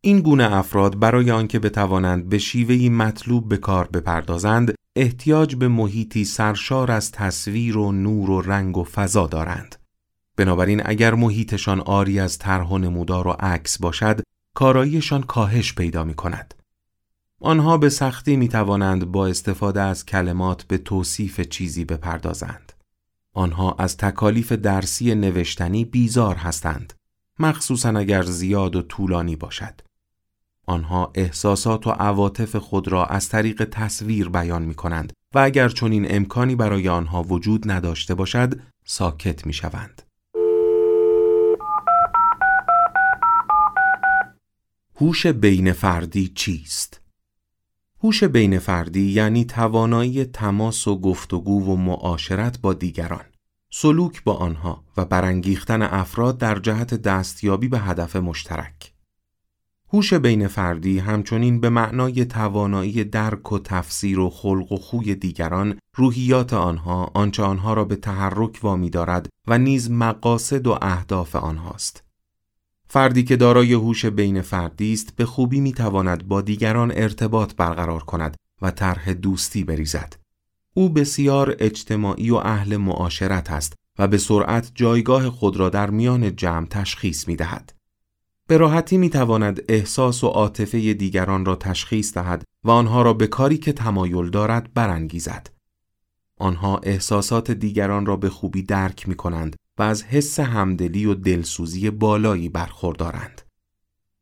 این 0.00 0.20
گونه 0.20 0.56
افراد 0.56 0.98
برای 0.98 1.30
آنکه 1.30 1.58
بتوانند 1.58 2.28
به 2.28 2.38
شیوهی 2.38 2.88
مطلوب 2.88 3.48
به 3.48 3.56
کار 3.56 3.88
بپردازند 3.88 4.74
احتیاج 4.96 5.56
به 5.56 5.68
محیطی 5.68 6.24
سرشار 6.24 6.90
از 6.90 7.12
تصویر 7.12 7.78
و 7.78 7.92
نور 7.92 8.30
و 8.30 8.40
رنگ 8.40 8.78
و 8.78 8.84
فضا 8.84 9.26
دارند. 9.26 9.76
بنابراین 10.36 10.82
اگر 10.84 11.14
محیطشان 11.14 11.80
آری 11.80 12.20
از 12.20 12.38
طرح 12.38 12.68
و 12.68 12.78
نمودار 12.78 13.28
و 13.28 13.30
عکس 13.30 13.78
باشد 13.78 14.20
کاراییشان 14.54 15.22
کاهش 15.22 15.74
پیدا 15.74 16.04
می 16.04 16.14
کند 16.14 16.54
آنها 17.44 17.76
به 17.78 17.88
سختی 17.88 18.36
می 18.36 18.48
توانند 18.48 19.04
با 19.04 19.26
استفاده 19.26 19.80
از 19.80 20.06
کلمات 20.06 20.64
به 20.64 20.78
توصیف 20.78 21.40
چیزی 21.40 21.84
بپردازند 21.84 22.72
آنها 23.34 23.76
از 23.78 23.96
تکالیف 23.96 24.52
درسی 24.52 25.14
نوشتنی 25.14 25.84
بیزار 25.84 26.36
هستند 26.36 26.92
مخصوصا 27.38 27.88
اگر 27.88 28.22
زیاد 28.22 28.76
و 28.76 28.82
طولانی 28.82 29.36
باشد 29.36 29.80
آنها 30.66 31.12
احساسات 31.14 31.86
و 31.86 31.90
عواطف 31.90 32.56
خود 32.56 32.88
را 32.88 33.06
از 33.06 33.28
طریق 33.28 33.64
تصویر 33.64 34.28
بیان 34.28 34.62
می 34.62 34.74
کنند 34.74 35.12
و 35.34 35.38
اگر 35.38 35.68
چنین 35.68 36.06
امکانی 36.16 36.56
برای 36.56 36.88
آنها 36.88 37.22
وجود 37.22 37.70
نداشته 37.70 38.14
باشد 38.14 38.60
ساکت 38.84 39.46
می 39.46 39.52
شوند. 39.52 40.02
هوش 45.00 45.26
بین 45.26 45.72
فردی 45.72 46.28
چیست؟ 46.28 47.01
هوش 48.04 48.24
بین 48.24 48.58
فردی 48.58 49.10
یعنی 49.10 49.44
توانایی 49.44 50.24
تماس 50.24 50.88
و 50.88 51.00
گفتگو 51.00 51.72
و 51.72 51.76
معاشرت 51.76 52.60
با 52.60 52.72
دیگران. 52.72 53.24
سلوک 53.72 54.24
با 54.24 54.34
آنها 54.34 54.84
و 54.96 55.04
برانگیختن 55.04 55.82
افراد 55.82 56.38
در 56.38 56.58
جهت 56.58 56.94
دستیابی 56.94 57.68
به 57.68 57.78
هدف 57.78 58.16
مشترک. 58.16 58.92
هوش 59.92 60.14
بین 60.14 60.48
فردی 60.48 60.98
همچنین 60.98 61.60
به 61.60 61.68
معنای 61.68 62.24
توانایی 62.24 63.04
درک 63.04 63.52
و 63.52 63.58
تفسیر 63.58 64.18
و 64.18 64.30
خلق 64.30 64.72
و 64.72 64.76
خوی 64.76 65.14
دیگران 65.14 65.78
روحیات 65.96 66.52
آنها 66.52 67.10
آنچه 67.14 67.42
آنها 67.42 67.74
را 67.74 67.84
به 67.84 67.96
تحرک 67.96 68.58
وامی 68.62 68.90
دارد 68.90 69.28
و 69.46 69.58
نیز 69.58 69.90
مقاصد 69.90 70.66
و 70.66 70.78
اهداف 70.82 71.36
آنهاست. 71.36 72.04
فردی 72.92 73.24
که 73.24 73.36
دارای 73.36 73.72
هوش 73.72 74.06
بین 74.06 74.40
فردی 74.40 74.92
است 74.92 75.16
به 75.16 75.24
خوبی 75.26 75.60
می‌تواند 75.60 76.28
با 76.28 76.40
دیگران 76.40 76.92
ارتباط 76.94 77.54
برقرار 77.54 78.02
کند 78.02 78.36
و 78.62 78.70
طرح 78.70 79.12
دوستی 79.12 79.64
بریزد. 79.64 80.16
او 80.74 80.88
بسیار 80.88 81.56
اجتماعی 81.58 82.30
و 82.30 82.34
اهل 82.34 82.76
معاشرت 82.76 83.50
است 83.50 83.74
و 83.98 84.08
به 84.08 84.18
سرعت 84.18 84.72
جایگاه 84.74 85.30
خود 85.30 85.56
را 85.56 85.68
در 85.68 85.90
میان 85.90 86.36
جمع 86.36 86.66
تشخیص 86.66 87.28
می 87.28 87.36
دهد. 87.36 87.72
به 88.46 88.56
راحتی 88.56 88.98
می 88.98 89.10
تواند 89.10 89.62
احساس 89.68 90.24
و 90.24 90.26
عاطفه 90.26 90.94
دیگران 90.94 91.44
را 91.44 91.56
تشخیص 91.56 92.14
دهد 92.14 92.44
و 92.64 92.70
آنها 92.70 93.02
را 93.02 93.12
به 93.12 93.26
کاری 93.26 93.58
که 93.58 93.72
تمایل 93.72 94.30
دارد 94.30 94.74
برانگیزد. 94.74 95.50
آنها 96.38 96.78
احساسات 96.78 97.50
دیگران 97.50 98.06
را 98.06 98.16
به 98.16 98.30
خوبی 98.30 98.62
درک 98.62 99.08
می 99.08 99.14
کنند 99.14 99.56
و 99.78 99.82
از 99.82 100.04
حس 100.04 100.40
همدلی 100.40 101.06
و 101.06 101.14
دلسوزی 101.14 101.90
بالایی 101.90 102.48
برخوردارند. 102.48 103.42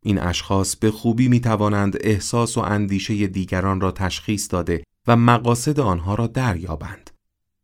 این 0.03 0.19
اشخاص 0.19 0.77
به 0.77 0.91
خوبی 0.91 1.29
می 1.29 1.41
توانند 1.41 1.97
احساس 2.01 2.59
و 2.59 2.61
اندیشه 2.61 3.27
دیگران 3.27 3.81
را 3.81 3.93
تشخیص 3.93 4.53
داده 4.53 4.85
و 5.07 5.17
مقاصد 5.17 5.81
آنها 5.81 6.15
را 6.15 6.27
دریابند. 6.27 7.11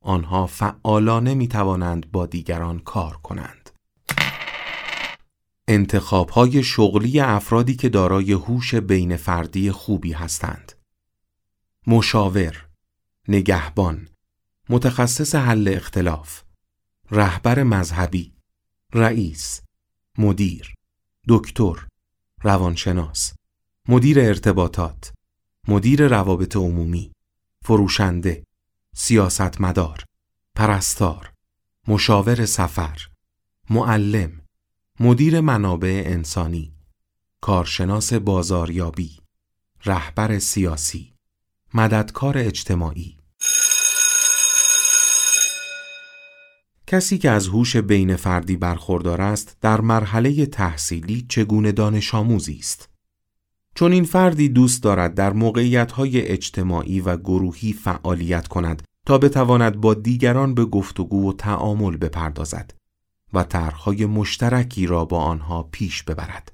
آنها 0.00 0.46
فعالانه 0.46 1.34
می 1.34 1.48
توانند 1.48 2.12
با 2.12 2.26
دیگران 2.26 2.78
کار 2.78 3.16
کنند. 3.16 3.70
انتخاب 5.68 6.30
های 6.30 6.62
شغلی 6.62 7.20
افرادی 7.20 7.76
که 7.76 7.88
دارای 7.88 8.32
هوش 8.32 8.74
بین 8.74 9.16
فردی 9.16 9.70
خوبی 9.70 10.12
هستند. 10.12 10.72
مشاور، 11.86 12.66
نگهبان، 13.28 14.08
متخصص 14.68 15.34
حل 15.34 15.72
اختلاف، 15.76 16.42
رهبر 17.10 17.62
مذهبی، 17.62 18.32
رئیس، 18.94 19.62
مدیر، 20.18 20.74
دکتر، 21.28 21.86
روانشناس، 22.42 23.34
مدیر 23.88 24.20
ارتباطات، 24.20 25.12
مدیر 25.68 26.08
روابط 26.08 26.56
عمومی، 26.56 27.12
فروشنده، 27.64 28.44
سیاستمدار، 28.94 30.04
پرستار، 30.54 31.32
مشاور 31.88 32.44
سفر، 32.46 33.08
معلم، 33.70 34.40
مدیر 35.00 35.40
منابع 35.40 36.02
انسانی، 36.06 36.72
کارشناس 37.40 38.12
بازاریابی 38.12 39.18
رهبر 39.84 40.38
سیاسی 40.38 41.14
مددکار 41.74 42.38
اجتماعی. 42.38 43.15
کسی 46.86 47.18
که 47.18 47.30
از 47.30 47.46
هوش 47.46 47.76
بین 47.76 48.16
فردی 48.16 48.56
برخوردار 48.56 49.20
است 49.20 49.56
در 49.60 49.80
مرحله 49.80 50.46
تحصیلی 50.46 51.26
چگونه 51.28 51.72
دانش 51.72 52.14
آموزی 52.14 52.56
است 52.58 52.88
چون 53.74 53.92
این 53.92 54.04
فردی 54.04 54.48
دوست 54.48 54.82
دارد 54.82 55.14
در 55.14 55.32
موقعیت‌های 55.32 56.20
اجتماعی 56.22 57.00
و 57.00 57.16
گروهی 57.16 57.72
فعالیت 57.72 58.48
کند 58.48 58.82
تا 59.06 59.18
بتواند 59.18 59.76
با 59.76 59.94
دیگران 59.94 60.54
به 60.54 60.64
گفتگو 60.64 61.28
و 61.28 61.32
تعامل 61.32 61.96
بپردازد 61.96 62.74
و 63.32 63.44
طرحهای 63.44 64.06
مشترکی 64.06 64.86
را 64.86 65.04
با 65.04 65.18
آنها 65.18 65.62
پیش 65.62 66.02
ببرد. 66.02 66.52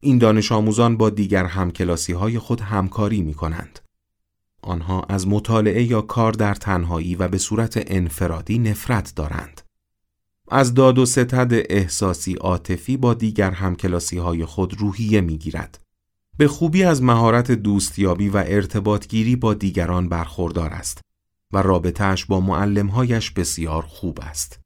این 0.00 0.18
دانش 0.18 0.52
آموزان 0.52 0.96
با 0.96 1.10
دیگر 1.10 1.44
همکلاسی 1.44 2.12
های 2.12 2.38
خود 2.38 2.60
همکاری 2.60 3.22
می 3.22 3.34
کنند. 3.34 3.78
آنها 4.62 5.02
از 5.08 5.28
مطالعه 5.28 5.82
یا 5.82 6.00
کار 6.00 6.32
در 6.32 6.54
تنهایی 6.54 7.14
و 7.14 7.28
به 7.28 7.38
صورت 7.38 7.82
انفرادی 7.86 8.58
نفرت 8.58 9.12
دارند. 9.16 9.61
از 10.54 10.74
داد 10.74 10.98
و 10.98 11.06
ستد 11.06 11.52
احساسی 11.52 12.34
عاطفی 12.34 12.96
با 12.96 13.14
دیگر 13.14 13.50
همکلاسی 13.50 14.18
های 14.18 14.44
خود 14.44 14.80
روحیه 14.80 15.20
می 15.20 15.38
گیرد. 15.38 15.80
به 16.38 16.48
خوبی 16.48 16.84
از 16.84 17.02
مهارت 17.02 17.52
دوستیابی 17.52 18.28
و 18.28 18.44
ارتباطگیری 18.46 19.36
با 19.36 19.54
دیگران 19.54 20.08
برخوردار 20.08 20.70
است 20.70 21.00
و 21.52 21.62
رابطهش 21.62 22.24
با 22.24 22.40
معلمهایش 22.40 23.30
بسیار 23.30 23.82
خوب 23.82 24.18
است. 24.22 24.60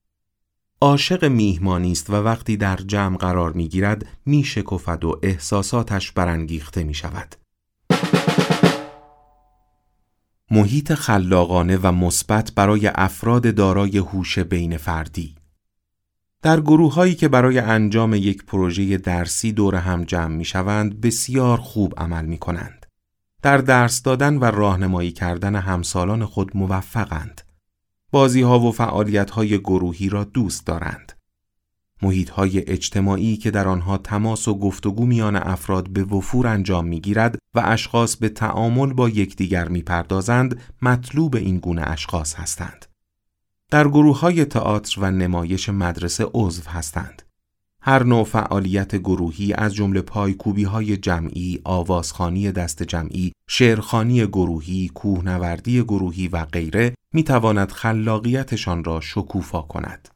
عاشق 0.81 1.25
میهمانی 1.25 1.93
است 1.93 2.11
و 2.11 2.15
وقتی 2.15 2.57
در 2.57 2.77
جمع 2.77 3.17
قرار 3.17 3.53
می 3.53 3.69
گیرد 3.69 4.07
می 4.27 4.45
شکفد 4.45 5.05
و 5.05 5.21
احساساتش 5.23 6.13
برانگیخته 6.13 6.85
می 6.85 6.95
شود. 6.95 7.35
محیط 10.51 10.95
خلاقانه 10.95 11.79
و 11.83 11.93
مثبت 11.93 12.53
برای 12.55 12.91
افراد 12.95 13.55
دارای 13.55 13.99
هوش 13.99 14.39
بین 14.39 14.77
فردی 14.77 15.36
در 16.43 16.61
گروه 16.61 16.95
هایی 16.95 17.15
که 17.15 17.29
برای 17.29 17.59
انجام 17.59 18.15
یک 18.15 18.45
پروژه 18.45 18.97
درسی 18.97 19.53
دور 19.53 19.75
هم 19.75 20.05
جمع 20.05 20.37
می 20.37 20.45
شوند 20.45 21.01
بسیار 21.01 21.59
خوب 21.59 21.95
عمل 21.97 22.25
می 22.25 22.39
کنند. 22.39 22.87
در 23.43 23.59
درس 23.59 24.03
دادن 24.03 24.37
و 24.37 24.45
راهنمایی 24.45 25.13
کردن 25.13 25.57
همسالان 25.57 26.25
خود 26.25 26.57
موفقند. 26.57 27.41
بازی 28.11 28.43
ها 28.43 28.61
و 28.61 28.73
فعالیت 28.73 29.31
های 29.31 29.59
گروهی 29.59 30.09
را 30.09 30.25
دوست 30.25 30.67
دارند. 30.67 31.13
محیط 32.03 32.31
های 32.31 32.71
اجتماعی 32.71 33.37
که 33.37 33.51
در 33.51 33.69
آنها 33.69 33.99
تماس 33.99 34.49
و 34.49 34.59
گفتگو 34.59 35.07
میان 35.07 35.37
افراد 35.37 35.89
به 35.89 36.05
وفور 36.05 36.47
انجام 36.47 36.87
می 36.87 37.01
گیرد 37.01 37.39
و 37.55 37.63
اشخاص 37.65 38.17
به 38.17 38.29
تعامل 38.29 38.93
با 38.93 39.09
یکدیگر 39.09 39.69
می 39.69 39.83
پردازند 39.83 40.61
مطلوب 40.83 41.37
این 41.37 41.59
گونه 41.59 41.83
اشخاص 41.91 42.35
هستند. 42.35 42.87
در 43.71 43.89
گروه 43.89 44.21
های 44.21 44.45
تئاتر 44.45 45.01
و 45.01 45.11
نمایش 45.11 45.69
مدرسه 45.69 46.27
عضو 46.35 46.63
هستند. 46.71 47.23
هر 47.81 48.03
نوع 48.03 48.25
فعالیت 48.25 48.97
گروهی 48.97 49.53
از 49.53 49.75
جمله 49.75 50.01
پایکوبی 50.01 50.65
های 50.65 50.97
جمعی، 50.97 51.61
آوازخانی 51.65 52.53
دست 52.53 52.83
جمعی، 52.83 53.33
شعرخانی 53.49 54.27
گروهی، 54.27 54.91
کوهنوردی 54.95 55.83
گروهی 55.83 56.29
و 56.29 56.45
غیره 56.45 56.95
می 57.15 57.23
تواند 57.23 57.73
خلاقیتشان 57.73 58.85
را 58.85 59.01
شکوفا 59.01 59.63
کند. 59.63 60.09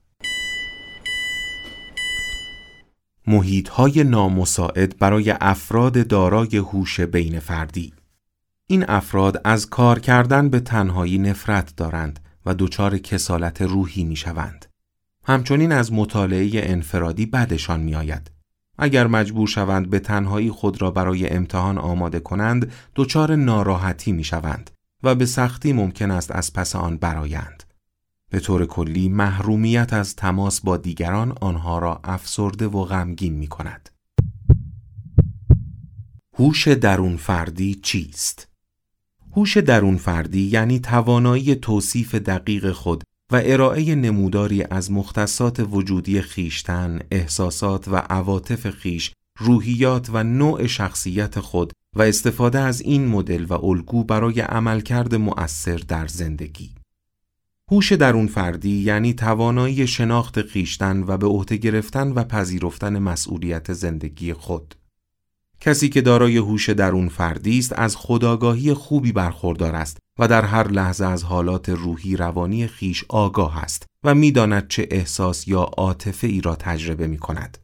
محیط 3.27 3.69
های 3.69 4.05
نامساعد 4.05 4.99
برای 4.99 5.35
افراد 5.41 6.07
دارای 6.07 6.57
هوش 6.57 7.01
بین 7.01 7.41
فردی 7.41 7.93
این 8.67 8.85
افراد 8.89 9.41
از 9.45 9.67
کار 9.67 9.99
کردن 9.99 10.49
به 10.49 10.61
تنهایی 10.61 11.19
نفرت 11.19 11.77
دارند 11.77 12.21
و 12.47 12.55
دچار 12.55 12.99
کسالت 12.99 13.63
روحی 13.63 14.05
می 14.05 14.17
شوند. 14.17 14.67
همچنین 15.25 15.73
از 15.73 15.93
مطالعه 15.93 16.51
انفرادی 16.55 17.27
بدشان 17.27 17.81
می 17.81 17.95
آید. 17.95 18.31
اگر 18.79 19.07
مجبور 19.07 19.49
شوند 19.49 19.91
به 19.91 19.99
تنهایی 19.99 20.51
خود 20.51 20.83
را 20.83 20.91
برای 20.91 21.29
امتحان 21.29 21.79
آماده 21.79 22.21
کنند 22.21 22.73
دچار 22.95 23.37
ناراحتی 23.37 24.13
می 24.13 24.25
شوند 24.25 24.71
و 25.03 25.15
به 25.15 25.27
سختی 25.27 25.73
ممکن 25.73 26.11
است 26.11 26.31
از 26.31 26.53
پس 26.53 26.77
آن 26.77 26.97
برایند. 26.97 27.65
به 28.31 28.41
طور 28.41 28.67
کلی 28.67 29.09
محرومیت 29.09 29.93
از 29.93 30.17
تماس 30.17 30.61
با 30.61 30.77
دیگران 30.77 31.33
آنها 31.41 31.79
را 31.79 32.01
افسرده 32.05 32.67
و 32.67 32.85
غمگین 32.85 33.35
می 33.35 33.47
کند. 33.47 33.91
هوش 36.39 36.69
درون 36.69 37.17
فردی 37.17 37.75
چیست؟ 37.75 38.50
هوش 39.37 39.57
درون 39.57 39.97
فردی 39.97 40.43
یعنی 40.43 40.81
توانایی 40.81 41.55
توصیف 41.55 42.15
دقیق 42.15 42.73
خود 42.73 43.05
و 43.33 43.43
ارائه 43.45 43.95
نموداری 43.95 44.63
از 44.63 44.93
مختصات 44.93 45.67
وجودی 45.71 46.21
خیشتن، 46.21 46.99
احساسات 47.11 47.89
و 47.89 47.97
عواطف 47.97 48.71
خیش، 48.71 49.13
روحیات 49.39 50.11
و 50.13 50.25
نوع 50.25 50.67
شخصیت 50.67 51.41
خود 51.41 51.73
و 51.97 52.03
استفاده 52.03 52.59
از 52.59 52.81
این 52.81 53.09
مدل 53.09 53.45
و 53.45 53.65
الگو 53.65 54.05
برای 54.05 54.41
عملکرد 54.41 55.15
مؤثر 55.15 55.77
در 55.77 56.07
زندگی. 56.07 56.71
هوش 57.71 57.93
درون 57.93 58.27
فردی 58.27 58.77
یعنی 58.83 59.15
توانایی 59.15 59.87
شناخت 59.87 60.43
خیشتن 60.43 61.05
و 61.07 61.17
به 61.17 61.27
عهده 61.27 61.57
گرفتن 61.57 62.09
و 62.09 62.25
پذیرفتن 62.25 62.99
مسئولیت 62.99 63.73
زندگی 63.73 64.33
خود. 64.33 64.75
کسی 65.61 65.89
که 65.89 66.01
دارای 66.01 66.37
هوش 66.37 66.71
درون 66.71 67.09
فردی 67.09 67.59
است 67.59 67.79
از 67.79 67.97
خداگاهی 67.97 68.75
خوبی 68.75 69.13
برخوردار 69.13 69.75
است 69.75 69.99
و 70.19 70.29
در 70.29 70.45
هر 70.45 70.69
لحظه 70.69 71.07
از 71.07 71.25
حالات 71.25 71.69
روحی 71.69 72.17
روانی 72.17 72.67
خیش 72.67 73.05
آگاه 73.09 73.59
است 73.59 73.87
و 74.05 74.15
می‌داند 74.15 74.69
چه 74.69 74.89
احساس 74.91 75.49
یا 75.49 75.61
عاطفه 75.61 76.27
ای 76.27 76.41
را 76.41 76.57
تجربه 76.57 77.07
می 77.07 77.19
کند. 77.19 77.59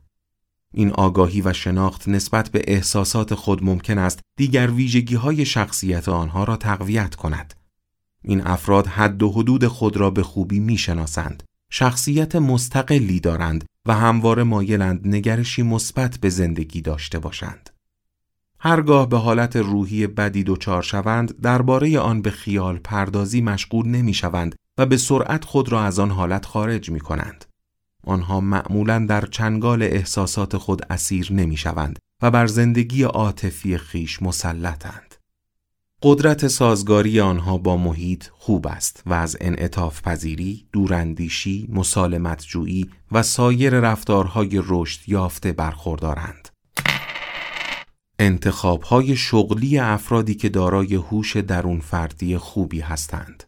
این 0.74 0.92
آگاهی 0.92 1.40
و 1.40 1.52
شناخت 1.52 2.08
نسبت 2.08 2.48
به 2.48 2.64
احساسات 2.66 3.34
خود 3.34 3.64
ممکن 3.64 3.98
است 3.98 4.20
دیگر 4.36 4.70
ویژگی 4.70 5.14
های 5.14 5.44
شخصیت 5.44 6.08
آنها 6.08 6.44
را 6.44 6.56
تقویت 6.56 7.14
کند. 7.14 7.54
این 8.22 8.46
افراد 8.46 8.86
حد 8.86 9.22
و 9.22 9.30
حدود 9.30 9.66
خود 9.66 9.96
را 9.96 10.10
به 10.10 10.22
خوبی 10.22 10.60
می 10.60 10.78
شناسند. 10.78 11.42
شخصیت 11.70 12.36
مستقلی 12.36 13.20
دارند 13.20 13.64
و 13.86 13.94
همواره 13.94 14.42
مایلند 14.42 15.00
نگرشی 15.08 15.62
مثبت 15.62 16.18
به 16.18 16.30
زندگی 16.30 16.80
داشته 16.80 17.18
باشند. 17.18 17.70
هرگاه 18.60 19.08
به 19.08 19.18
حالت 19.18 19.56
روحی 19.56 20.06
بدی 20.06 20.44
دچار 20.44 20.82
شوند 20.82 21.40
درباره 21.40 21.98
آن 21.98 22.22
به 22.22 22.30
خیال 22.30 22.78
پردازی 22.78 23.40
مشغول 23.40 23.88
نمی 23.88 24.14
شوند 24.14 24.54
و 24.78 24.86
به 24.86 24.96
سرعت 24.96 25.44
خود 25.44 25.72
را 25.72 25.82
از 25.82 25.98
آن 25.98 26.10
حالت 26.10 26.46
خارج 26.46 26.90
می 26.90 27.00
کنند. 27.00 27.44
آنها 28.04 28.40
معمولا 28.40 29.06
در 29.08 29.26
چنگال 29.26 29.82
احساسات 29.82 30.56
خود 30.56 30.86
اسیر 30.90 31.32
نمی 31.32 31.56
شوند 31.56 31.98
و 32.22 32.30
بر 32.30 32.46
زندگی 32.46 33.02
عاطفی 33.02 33.78
خیش 33.78 34.22
مسلطند. 34.22 35.14
قدرت 36.02 36.48
سازگاری 36.48 37.20
آنها 37.20 37.58
با 37.58 37.76
محیط 37.76 38.24
خوب 38.32 38.66
است 38.66 39.02
و 39.06 39.14
از 39.14 39.36
انعطاف 39.40 40.02
پذیری، 40.02 40.66
دوراندیشی، 40.72 41.68
مسالمت 41.72 42.44
جویی 42.46 42.90
و 43.12 43.22
سایر 43.22 43.80
رفتارهای 43.80 44.62
رشد 44.66 45.08
یافته 45.08 45.52
برخوردارند. 45.52 46.45
انتخاب 48.18 48.82
های 48.82 49.16
شغلی 49.16 49.78
افرادی 49.78 50.34
که 50.34 50.48
دارای 50.48 50.94
هوش 50.94 51.36
درون 51.36 51.80
فردی 51.80 52.38
خوبی 52.38 52.80
هستند. 52.80 53.44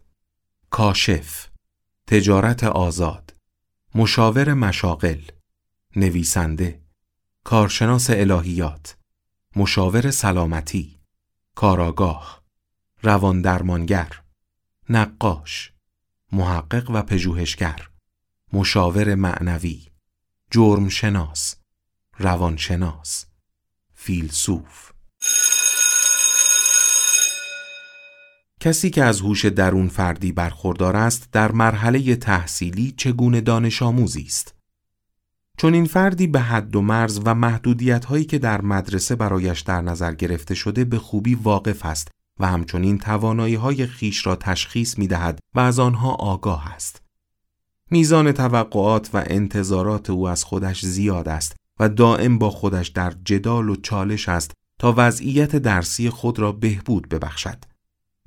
کاشف، 0.71 1.49
تجارت 2.07 2.65
آزاد، 2.65 3.35
مشاور 3.95 4.55
مشاغل، 4.55 5.21
نویسنده، 5.97 6.83
کارشناس 7.45 8.11
الهیات، 8.11 8.97
مشاور 9.57 10.11
سلامتی، 10.11 11.01
کاراگاه، 11.55 12.43
رواندرمانگر، 13.03 14.23
نقاش، 14.91 15.73
محقق 16.33 16.91
و 16.91 17.03
پژوهشگر، 17.03 17.89
مشاور 18.53 19.15
معنوی، 19.15 19.87
جرمشناس، 20.51 21.57
روانشناس، 22.19 23.27
فیلسوف 24.09 24.93
کسی 28.61 28.91
که 28.91 29.05
از 29.05 29.21
هوش 29.21 29.45
درون 29.45 29.89
فردی 29.89 30.33
برخوردار 30.33 30.97
است 30.97 31.29
در 31.33 31.53
مرحله 31.53 32.17
تحصیلی 32.17 32.95
چگونه 32.97 33.41
دانش 33.41 33.83
آموزی 33.83 34.23
است 34.23 34.55
چون 35.59 35.75
این 35.75 35.85
فردی 35.85 36.27
به 36.27 36.41
حد 36.41 36.77
و 36.77 36.83
مرز 36.83 37.21
و 37.25 37.35
محدودیت 37.35 38.05
هایی 38.05 38.25
که 38.25 38.39
در 38.39 38.61
مدرسه 38.61 39.17
برایش 39.17 39.61
در 39.61 39.81
نظر 39.81 40.15
گرفته 40.15 40.55
شده 40.55 40.85
به 40.85 40.99
خوبی 40.99 41.35
واقف 41.35 41.87
است 41.87 42.09
و 42.41 42.47
همچنین 42.47 42.99
توانایی 42.99 43.55
های 43.55 43.87
خیش 43.87 44.27
را 44.27 44.37
تشخیص 44.37 44.99
می 44.99 45.07
دهد 45.07 45.39
و 45.55 45.61
از 45.61 45.79
آنها 45.79 46.11
آگاه 46.11 46.73
است. 46.75 47.03
میزان 47.91 48.33
توقعات 48.33 49.11
و 49.15 49.25
انتظارات 49.27 50.11
او 50.11 50.29
از 50.29 50.45
خودش 50.45 50.85
زیاد 50.85 51.29
است 51.29 51.57
و 51.81 51.89
دائم 51.89 52.39
با 52.39 52.51
خودش 52.51 52.89
در 52.89 53.13
جدال 53.25 53.69
و 53.69 53.77
چالش 53.77 54.29
است 54.29 54.53
تا 54.81 54.95
وضعیت 54.97 55.57
درسی 55.57 56.11
خود 56.11 56.39
را 56.39 56.53
بهبود 56.53 57.09
ببخشد. 57.09 57.65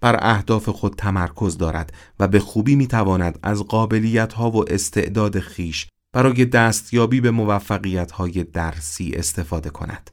بر 0.01 0.19
اهداف 0.21 0.69
خود 0.69 0.95
تمرکز 0.95 1.57
دارد 1.57 1.93
و 2.19 2.27
به 2.27 2.39
خوبی 2.39 2.75
می‌تواند 2.75 3.39
از 3.43 3.63
قابلیت 3.63 4.33
ها 4.33 4.51
و 4.51 4.71
استعداد 4.71 5.39
خیش 5.39 5.87
برای 6.13 6.45
دستیابی 6.45 7.21
به 7.21 7.31
موفقیت 7.31 8.11
های 8.11 8.43
درسی 8.43 9.11
استفاده 9.15 9.69
کند. 9.69 10.11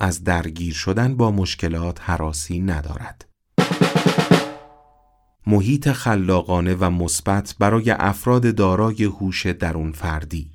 از 0.00 0.24
درگیر 0.24 0.74
شدن 0.74 1.16
با 1.16 1.30
مشکلات 1.30 1.98
حراسی 2.00 2.60
ندارد. 2.60 3.28
محیط 5.46 5.88
خلاقانه 5.88 6.74
و 6.74 6.90
مثبت 6.90 7.54
برای 7.58 7.90
افراد 7.90 8.54
دارای 8.54 9.04
هوش 9.04 9.46
درون 9.46 9.92
فردی 9.92 10.50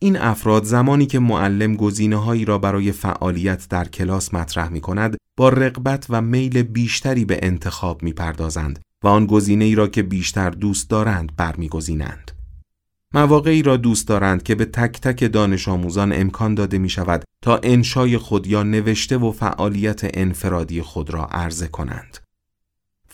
این 0.00 0.16
افراد 0.16 0.64
زمانی 0.64 1.06
که 1.06 1.18
معلم 1.18 1.76
گزینه 1.76 2.16
هایی 2.16 2.44
را 2.44 2.58
برای 2.58 2.92
فعالیت 2.92 3.68
در 3.68 3.88
کلاس 3.88 4.34
مطرح 4.34 4.68
می 4.68 4.80
کند 4.80 5.16
با 5.36 5.48
رغبت 5.48 6.06
و 6.08 6.22
میل 6.22 6.62
بیشتری 6.62 7.24
به 7.24 7.38
انتخاب 7.42 8.02
می 8.02 8.12
پردازند 8.12 8.78
و 9.04 9.08
آن 9.08 9.26
گزینه 9.26 9.64
ای 9.64 9.74
را 9.74 9.88
که 9.88 10.02
بیشتر 10.02 10.50
دوست 10.50 10.90
دارند 10.90 11.36
برمیگزینند. 11.36 12.32
مواقعی 13.14 13.62
را 13.62 13.76
دوست 13.76 14.08
دارند 14.08 14.42
که 14.42 14.54
به 14.54 14.64
تک 14.64 15.00
تک 15.00 15.32
دانش 15.32 15.68
آموزان 15.68 16.12
امکان 16.12 16.54
داده 16.54 16.78
می 16.78 16.88
شود 16.88 17.24
تا 17.42 17.60
انشای 17.62 18.18
خود 18.18 18.46
یا 18.46 18.62
نوشته 18.62 19.18
و 19.18 19.32
فعالیت 19.32 20.00
انفرادی 20.04 20.82
خود 20.82 21.10
را 21.10 21.26
عرضه 21.26 21.68
کنند. 21.68 22.18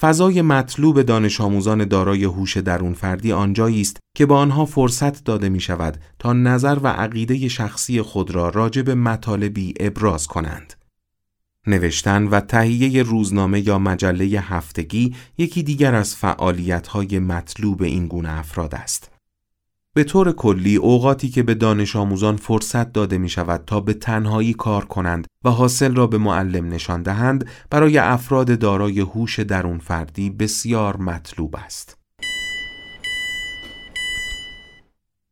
فضای 0.05 0.43
مطلوب 0.43 1.03
دانش 1.03 1.41
آموزان 1.41 1.85
دارای 1.85 2.25
هوش 2.25 2.57
درون 2.57 2.93
فردی 2.93 3.33
آنجایی 3.33 3.81
است 3.81 3.97
که 4.17 4.27
با 4.27 4.39
آنها 4.39 4.65
فرصت 4.65 5.25
داده 5.25 5.49
می 5.49 5.61
شود 5.61 5.99
تا 6.19 6.33
نظر 6.33 6.79
و 6.83 6.89
عقیده 6.89 7.49
شخصی 7.49 8.03
خود 8.03 8.31
را 8.31 8.49
راجع 8.49 8.83
به 8.83 8.95
مطالبی 8.95 9.75
ابراز 9.81 10.27
کنند. 10.27 10.75
نوشتن 11.67 12.25
و 12.25 12.41
تهیه 12.41 13.03
روزنامه 13.03 13.69
یا 13.69 13.79
مجله 13.79 14.25
هفتگی 14.25 15.15
یکی 15.39 15.63
دیگر 15.63 15.95
از 15.95 16.17
فعالیت‌های 16.17 17.19
مطلوب 17.19 17.83
این 17.83 18.07
گونه 18.07 18.39
افراد 18.39 18.75
است. 18.75 19.14
به 19.95 20.05
طور 20.05 20.33
کلی 20.33 20.77
اوقاتی 20.77 21.29
که 21.29 21.43
به 21.43 21.55
دانش 21.55 21.97
آموزان 21.97 22.37
فرصت 22.37 22.93
داده 22.93 23.19
می 23.19 23.29
شود 23.29 23.63
تا 23.67 23.81
به 23.81 23.95
تنهایی 23.95 24.55
کار 24.55 24.85
کنند 24.85 25.27
و 25.45 25.51
حاصل 25.51 25.95
را 25.95 26.07
به 26.07 26.19
معلم 26.19 26.69
نشان 26.69 27.03
دهند 27.03 27.49
برای 27.71 27.99
افراد 27.99 28.59
دارای 28.59 29.01
هوش 29.01 29.41
درون 29.41 29.79
فردی 29.79 30.31
بسیار 30.31 30.97
مطلوب 30.97 31.57
است. 31.57 31.99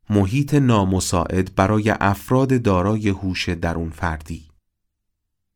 محیط 0.09 0.53
نامساعد 0.53 1.55
برای 1.55 1.89
افراد 1.89 2.61
دارای 2.61 3.09
هوش 3.09 3.49
درون 3.49 3.89
فردی 3.89 4.43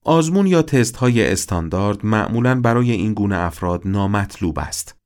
آزمون 0.05 0.47
یا 0.47 0.61
تست 0.61 0.95
های 0.95 1.31
استاندارد 1.31 2.05
معمولا 2.05 2.61
برای 2.61 2.91
این 2.91 3.13
گونه 3.13 3.37
افراد 3.37 3.81
نامطلوب 3.85 4.59
است. 4.59 4.96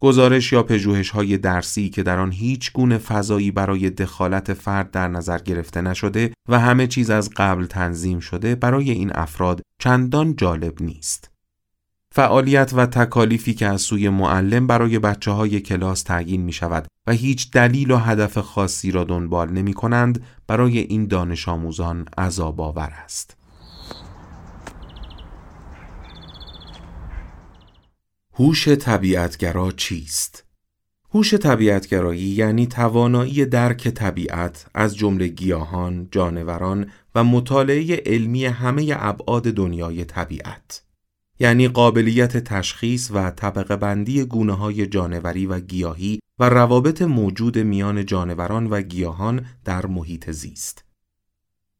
گزارش 0.00 0.52
یا 0.52 0.62
پژوهش 0.62 1.10
های 1.10 1.38
درسی 1.38 1.88
که 1.88 2.02
در 2.02 2.18
آن 2.18 2.32
هیچ 2.32 2.72
گونه 2.72 2.98
فضایی 2.98 3.50
برای 3.50 3.90
دخالت 3.90 4.54
فرد 4.54 4.90
در 4.90 5.08
نظر 5.08 5.38
گرفته 5.38 5.80
نشده 5.80 6.32
و 6.48 6.60
همه 6.60 6.86
چیز 6.86 7.10
از 7.10 7.30
قبل 7.36 7.66
تنظیم 7.66 8.20
شده 8.20 8.54
برای 8.54 8.90
این 8.90 9.10
افراد 9.14 9.62
چندان 9.80 10.36
جالب 10.36 10.82
نیست. 10.82 11.30
فعالیت 12.14 12.72
و 12.76 12.86
تکالیفی 12.86 13.54
که 13.54 13.66
از 13.66 13.80
سوی 13.80 14.08
معلم 14.08 14.66
برای 14.66 14.98
بچه 14.98 15.30
های 15.30 15.60
کلاس 15.60 16.02
تعیین 16.02 16.42
می 16.42 16.52
شود 16.52 16.86
و 17.06 17.12
هیچ 17.12 17.50
دلیل 17.50 17.90
و 17.90 17.96
هدف 17.96 18.38
خاصی 18.38 18.90
را 18.90 19.04
دنبال 19.04 19.50
نمی 19.50 19.72
کنند 19.72 20.22
برای 20.46 20.78
این 20.78 21.06
دانش 21.06 21.48
آموزان 21.48 22.06
عذاب 22.18 22.60
آور 22.60 22.92
است. 23.04 23.35
هوش 28.38 28.68
طبیعتگرا 28.68 29.72
چیست؟ 29.72 30.44
هوش 31.14 31.34
طبیعتگرایی 31.34 32.20
یعنی 32.20 32.66
توانایی 32.66 33.46
درک 33.46 33.88
طبیعت 33.88 34.66
از 34.74 34.96
جمله 34.96 35.28
گیاهان، 35.28 36.08
جانوران 36.10 36.90
و 37.14 37.24
مطالعه 37.24 38.02
علمی 38.06 38.44
همه 38.44 38.94
ابعاد 38.96 39.42
دنیای 39.42 40.04
طبیعت. 40.04 40.82
یعنی 41.40 41.68
قابلیت 41.68 42.36
تشخیص 42.36 43.10
و 43.10 43.30
طبقه 43.30 43.76
بندی 43.76 44.24
گونه 44.24 44.52
های 44.52 44.86
جانوری 44.86 45.46
و 45.46 45.60
گیاهی 45.60 46.18
و 46.38 46.48
روابط 46.48 47.02
موجود 47.02 47.58
میان 47.58 48.06
جانوران 48.06 48.66
و 48.66 48.82
گیاهان 48.82 49.46
در 49.64 49.86
محیط 49.86 50.30
زیست. 50.30 50.84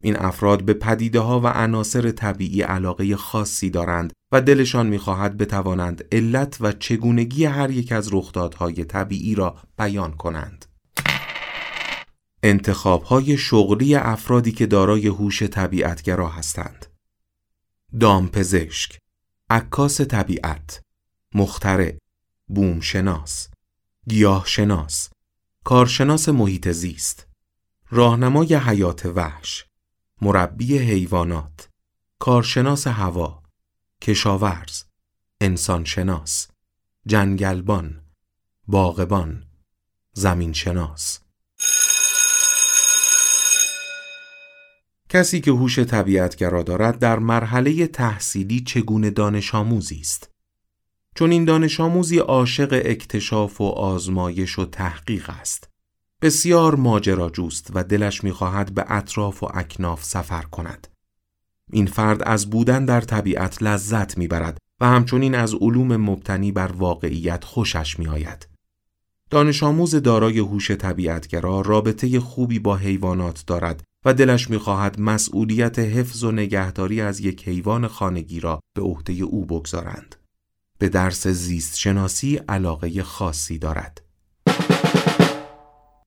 این 0.02 0.16
افراد 0.16 0.62
به 0.62 0.74
پدیده 0.74 1.20
ها 1.20 1.40
و 1.40 1.46
عناصر 1.46 2.11
طبیعی 2.11 2.62
علاقه 2.62 3.16
خاصی 3.16 3.70
دارند 3.70 4.12
و 4.37 4.41
دلشان 4.41 4.87
می‌خواهد 4.87 5.37
بتوانند 5.37 6.05
علت 6.12 6.57
و 6.61 6.72
چگونگی 6.72 7.45
هر 7.45 7.70
یک 7.70 7.93
از 7.93 8.09
رخدادهای 8.12 8.84
طبیعی 8.84 9.34
را 9.34 9.57
بیان 9.78 10.12
کنند. 10.12 10.64
انتخاب 12.43 13.03
های 13.03 13.39
شغلی 13.39 13.95
افرادی 13.95 14.53
که 14.53 14.66
دارای 14.66 15.07
هوش 15.07 15.43
طبیعتگرا 15.43 16.28
هستند. 16.28 16.87
دامپزشک، 18.01 18.99
عکاس 19.51 20.01
طبیعت، 20.01 20.82
مخترع، 21.34 21.97
بومشناس، 22.47 23.49
گیاهشناس، 24.09 25.11
کارشناس 25.64 26.28
محیط 26.28 26.68
زیست، 26.68 27.26
راهنمای 27.91 28.55
حیات 28.55 29.07
وحش، 29.07 29.64
مربی 30.22 30.78
حیوانات، 30.78 31.68
کارشناس 32.18 32.87
هوا، 32.87 33.45
کشاورز، 34.07 34.82
انسانشناس، 35.40 36.48
جنگلبان، 37.07 38.00
باغبان، 38.68 39.42
زمینشناس. 40.12 41.20
کسی 45.09 45.40
که 45.40 45.50
هوش 45.50 45.78
طبیعتگرا 45.78 46.62
دارد 46.62 46.98
در 46.98 47.18
مرحله 47.18 47.86
تحصیلی 47.86 48.61
چگونه 48.61 49.11
دانش 49.11 49.54
آموزی 49.54 50.00
است. 50.00 50.30
چون 51.14 51.30
این 51.30 51.44
دانش 51.44 51.80
آموزی 51.80 52.18
عاشق 52.18 52.82
اکتشاف 52.84 53.61
و 53.61 53.64
آزمایش 53.64 54.59
و 54.59 54.66
تحقیق 54.66 55.30
است. 55.30 55.68
بسیار 56.22 56.74
ماجراجوست 56.74 57.70
و 57.74 57.84
دلش 57.84 58.24
می‌خواهد 58.24 58.74
به 58.74 58.84
اطراف 58.88 59.42
و 59.42 59.48
اکناف 59.54 60.04
سفر 60.04 60.42
کند. 60.42 60.95
این 61.72 61.86
فرد 61.86 62.22
از 62.22 62.50
بودن 62.50 62.84
در 62.84 63.00
طبیعت 63.00 63.62
لذت 63.62 64.18
می‌برد 64.18 64.58
و 64.80 64.86
همچنین 64.86 65.34
از 65.34 65.54
علوم 65.54 65.96
مبتنی 65.96 66.52
بر 66.52 66.72
واقعیت 66.72 67.44
خوشش 67.44 67.98
میآید. 67.98 68.48
دانش 69.30 69.62
آموز 69.62 69.94
دارای 69.94 70.38
هوش 70.38 70.70
طبیعتگرا 70.70 71.60
رابطه 71.60 72.20
خوبی 72.20 72.58
با 72.58 72.76
حیوانات 72.76 73.44
دارد 73.46 73.82
و 74.04 74.14
دلش 74.14 74.50
می‌خواهد 74.50 75.00
مسئولیت 75.00 75.78
حفظ 75.78 76.24
و 76.24 76.32
نگهداری 76.32 77.00
از 77.00 77.20
یک 77.20 77.48
حیوان 77.48 77.88
خانگی 77.88 78.40
را 78.40 78.60
به 78.76 78.82
عهده 78.82 79.12
او 79.12 79.46
بگذارند. 79.46 80.16
به 80.78 80.88
درس 80.88 81.26
زیست 81.26 81.78
شناسی 81.78 82.36
علاقه 82.48 83.02
خاصی 83.02 83.58
دارد. 83.58 84.02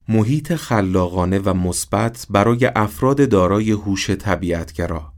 محیط 0.09 0.55
خلاقانه 0.55 1.39
و 1.39 1.53
مثبت 1.53 2.25
برای 2.29 2.71
افراد 2.75 3.29
دارای 3.29 3.71
هوش 3.71 4.09
طبیعتگرا 4.09 5.13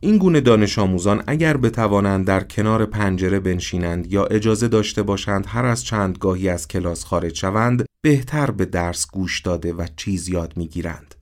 این 0.00 0.18
گونه 0.18 0.40
دانش 0.40 0.78
آموزان 0.78 1.22
اگر 1.26 1.56
بتوانند 1.56 2.26
در 2.26 2.44
کنار 2.44 2.86
پنجره 2.86 3.40
بنشینند 3.40 4.12
یا 4.12 4.24
اجازه 4.24 4.68
داشته 4.68 5.02
باشند 5.02 5.44
هر 5.48 5.64
از 5.64 5.84
چند 5.84 6.18
گاهی 6.18 6.48
از 6.48 6.68
کلاس 6.68 7.04
خارج 7.04 7.34
شوند 7.34 7.86
بهتر 8.00 8.50
به 8.50 8.64
درس 8.64 9.10
گوش 9.10 9.40
داده 9.40 9.72
و 9.72 9.86
چیز 9.96 10.28
یاد 10.28 10.56
می‌گیرند. 10.56 11.14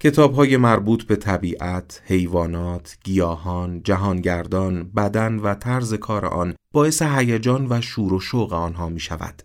کتاب 0.00 0.34
های 0.34 0.56
مربوط 0.56 1.02
به 1.02 1.16
طبیعت، 1.16 2.02
حیوانات، 2.04 2.98
گیاهان، 3.04 3.82
جهانگردان، 3.82 4.90
بدن 4.96 5.36
و 5.38 5.54
طرز 5.54 5.94
کار 5.94 6.26
آن 6.26 6.54
باعث 6.72 7.02
هیجان 7.02 7.66
و 7.70 7.80
شور 7.80 8.14
و 8.14 8.20
شوق 8.20 8.52
آنها 8.52 8.88
می 8.88 9.00
شود. 9.00 9.42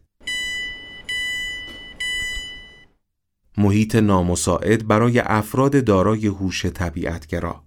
محیط 3.57 3.95
نامساعد 3.95 4.87
برای 4.87 5.19
افراد 5.19 5.85
دارای 5.85 6.27
هوش 6.27 6.65
طبیعتگرا 6.65 7.62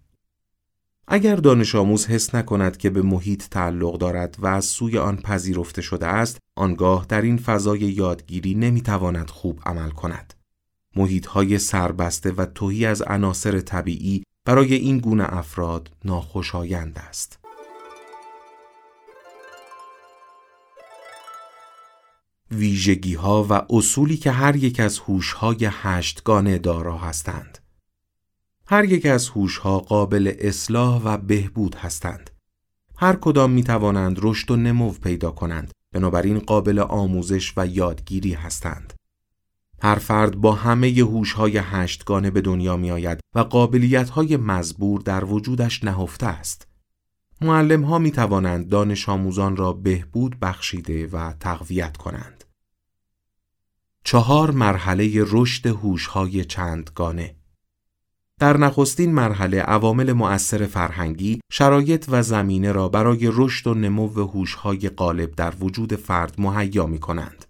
اگر 1.08 1.36
دانش 1.36 1.74
آموز 1.74 2.06
حس 2.06 2.34
نکند 2.34 2.76
که 2.76 2.90
به 2.90 3.02
محیط 3.02 3.48
تعلق 3.48 3.98
دارد 3.98 4.36
و 4.38 4.46
از 4.46 4.64
سوی 4.64 4.98
آن 4.98 5.16
پذیرفته 5.16 5.82
شده 5.82 6.06
است، 6.06 6.38
آنگاه 6.56 7.06
در 7.08 7.22
این 7.22 7.36
فضای 7.36 7.80
یادگیری 7.80 8.54
نمی‌تواند 8.54 9.30
خوب 9.30 9.60
عمل 9.66 9.90
کند. 9.90 10.34
محیط 10.96 11.26
های 11.26 11.58
سربسته 11.58 12.32
و 12.32 12.46
توهی 12.46 12.86
از 12.86 13.02
عناصر 13.02 13.60
طبیعی 13.60 14.22
برای 14.44 14.74
این 14.74 14.98
گونه 14.98 15.24
افراد 15.28 15.90
ناخوشایند 16.04 16.98
است. 17.08 17.38
ویژگی 22.50 23.14
ها 23.14 23.46
و 23.50 23.62
اصولی 23.70 24.16
که 24.16 24.30
هر 24.30 24.56
یک 24.56 24.80
از 24.80 24.98
هوش 24.98 25.32
های 25.32 25.68
هشتگانه 25.70 26.58
دارا 26.58 26.98
هستند. 26.98 27.65
هر 28.68 28.84
یک 28.84 29.06
از 29.06 29.28
هوشها 29.28 29.78
قابل 29.78 30.32
اصلاح 30.38 31.02
و 31.04 31.16
بهبود 31.16 31.74
هستند. 31.74 32.30
هر 32.96 33.16
کدام 33.16 33.50
می 33.50 33.64
توانند 33.64 34.18
رشد 34.22 34.50
و 34.50 34.56
نمو 34.56 34.92
پیدا 34.92 35.30
کنند. 35.30 35.70
بنابراین 35.92 36.38
قابل 36.38 36.78
آموزش 36.78 37.52
و 37.56 37.66
یادگیری 37.66 38.32
هستند. 38.32 38.92
هر 39.82 39.94
فرد 39.94 40.36
با 40.36 40.52
همه 40.52 40.88
هوش‌های 40.88 41.58
هشتگانه 41.58 42.30
به 42.30 42.40
دنیا 42.40 42.76
می 42.76 42.90
آید 42.90 43.20
و 43.34 43.40
قابلیت‌های 43.40 44.36
مزبور 44.36 45.00
در 45.00 45.24
وجودش 45.24 45.84
نهفته 45.84 46.26
است. 46.26 46.68
معلم 47.40 47.82
ها 47.82 47.98
می 47.98 48.10
توانند 48.10 48.68
دانش 48.68 49.08
آموزان 49.08 49.56
را 49.56 49.72
بهبود 49.72 50.40
بخشیده 50.40 51.06
و 51.06 51.32
تقویت 51.40 51.96
کنند. 51.96 52.44
چهار 54.04 54.50
مرحله 54.50 55.24
رشد 55.26 55.66
هوش‌های 55.66 56.44
چندگانه 56.44 57.35
در 58.40 58.56
نخستین 58.56 59.14
مرحله 59.14 59.60
عوامل 59.60 60.12
مؤثر 60.12 60.66
فرهنگی 60.66 61.40
شرایط 61.52 62.06
و 62.08 62.22
زمینه 62.22 62.72
را 62.72 62.88
برای 62.88 63.30
رشد 63.32 63.66
و 63.66 63.74
نمو 63.74 64.08
هوش‌های 64.08 64.88
غالب 64.88 65.34
در 65.34 65.54
وجود 65.60 65.94
فرد 65.94 66.34
مهیا 66.38 66.86
می 66.86 66.98
کنند. 66.98 67.44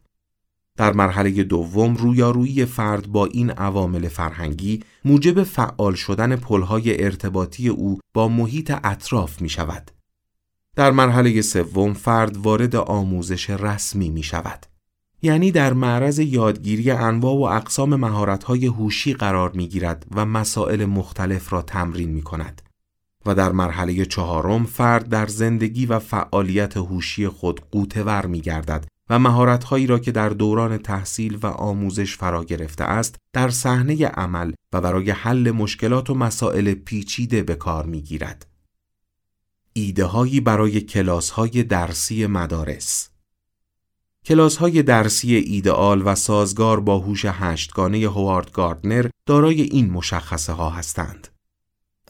در 0.77 0.93
مرحله 0.93 1.43
دوم 1.43 1.95
رویارویی 1.95 2.65
فرد 2.65 3.07
با 3.07 3.27
این 3.27 3.51
عوامل 3.51 4.09
فرهنگی 4.09 4.81
موجب 5.05 5.43
فعال 5.43 5.95
شدن 5.95 6.37
پلهای 6.37 7.05
ارتباطی 7.05 7.69
او 7.69 8.01
با 8.15 8.29
محیط 8.29 8.73
اطراف 8.85 9.43
می 9.43 9.49
شود. 9.49 9.91
در 10.77 10.91
مرحله 10.91 11.43
سوم 11.43 11.93
فرد 11.93 12.37
وارد 12.37 12.77
آموزش 12.77 13.51
رسمی 13.51 14.09
می 14.09 14.23
شود. 14.23 14.67
یعنی 15.23 15.51
در 15.51 15.73
معرض 15.73 16.19
یادگیری 16.19 16.91
انواع 16.91 17.35
و 17.35 17.43
اقسام 17.43 17.97
مهارت‌های 17.97 18.67
هوشی 18.67 19.15
قرار 19.15 19.53
می‌گیرد 19.53 20.07
و 20.15 20.27
مسائل 20.27 20.85
مختلف 20.85 21.53
را 21.53 21.63
تمرین 21.63 22.11
می 22.11 22.23
کند. 22.23 22.63
و 23.27 23.35
در 23.35 23.53
مرحله 23.53 24.05
چهارم 24.05 24.65
فرد 24.65 25.09
در 25.09 25.27
زندگی 25.27 25.87
و 25.87 25.99
فعالیت 25.99 26.77
هوشی 26.77 27.29
خود 27.29 27.61
قوتور 27.71 28.27
می 28.27 28.41
گردد 28.41 28.87
و 29.11 29.19
مهارت‌هایی 29.19 29.87
را 29.87 29.99
که 29.99 30.13
در 30.13 30.29
دوران 30.29 30.79
تحصیل 30.79 31.39
و 31.43 31.47
آموزش 31.47 32.17
فرا 32.17 32.45
گرفته 32.45 32.85
است 32.85 33.17
در 33.33 33.49
صحنه 33.49 34.07
عمل 34.07 34.53
و 34.73 34.81
برای 34.81 35.11
حل 35.11 35.51
مشکلات 35.51 36.11
و 36.11 36.15
مسائل 36.15 36.75
پیچیده 36.75 37.43
به 37.43 37.55
کار 37.55 37.87
می‌گیرد. 37.87 38.47
ایده 39.73 40.41
برای 40.45 40.81
کلاس 40.81 41.31
های 41.31 41.63
درسی 41.63 42.27
مدارس 42.27 43.09
کلاس 44.27 44.57
های 44.57 44.83
درسی 44.83 45.35
ایدئال 45.35 46.03
و 46.05 46.15
سازگار 46.15 46.81
با 46.81 46.99
هوش 46.99 47.25
هشتگانه 47.29 47.99
هوارد 47.99 48.53
گاردنر 48.53 49.07
دارای 49.27 49.63
این 49.63 49.91
مشخصه 49.91 50.53
ها 50.53 50.71
هستند. 50.71 51.29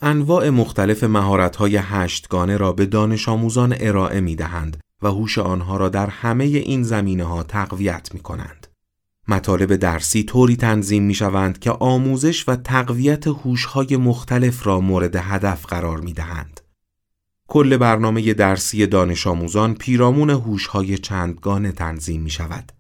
انواع 0.02 0.50
مختلف 0.50 1.04
مهارت 1.04 1.56
های 1.56 1.76
هشتگانه 1.76 2.56
را 2.56 2.72
به 2.72 2.86
دانش 2.86 3.28
آموزان 3.28 3.74
ارائه 3.80 4.20
می 4.20 4.36
دهند 4.36 4.76
و 5.02 5.08
هوش 5.08 5.38
آنها 5.38 5.76
را 5.76 5.88
در 5.88 6.06
همه 6.06 6.44
این 6.44 6.82
زمینه 6.82 7.24
ها 7.24 7.42
تقویت 7.42 8.14
می 8.14 8.20
کنند. 8.20 8.66
مطالب 9.28 9.76
درسی 9.76 10.24
طوری 10.24 10.56
تنظیم 10.56 11.02
می 11.02 11.14
شوند 11.14 11.58
که 11.58 11.70
آموزش 11.70 12.48
و 12.48 12.56
تقویت 12.56 13.26
هوش 13.26 13.64
های 13.64 13.96
مختلف 13.96 14.66
را 14.66 14.80
مورد 14.80 15.16
هدف 15.16 15.66
قرار 15.66 16.00
می 16.00 16.12
دهند. 16.12 16.60
کل 17.48 17.76
برنامه 17.76 18.34
درسی 18.34 18.86
دانش 18.86 19.26
آموزان 19.26 19.74
پیرامون 19.74 20.30
هوش‌های 20.30 20.98
چندگانه 20.98 21.72
تنظیم 21.72 22.22
می 22.22 22.30
شود. 22.30 22.72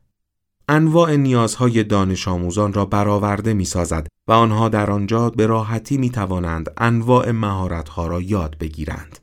انواع 0.68 1.16
نیازهای 1.16 1.84
دانش 1.84 2.28
آموزان 2.28 2.72
را 2.72 2.84
برآورده 2.84 3.54
می 3.54 3.64
سازد 3.64 4.06
و 4.28 4.32
آنها 4.32 4.68
در 4.68 4.90
آنجا 4.90 5.30
به 5.30 5.46
راحتی 5.46 5.98
می 5.98 6.10
توانند 6.10 6.70
انواع 6.76 7.30
مهارت‌ها 7.30 8.06
را 8.06 8.20
یاد 8.20 8.56
بگیرند. 8.60 9.18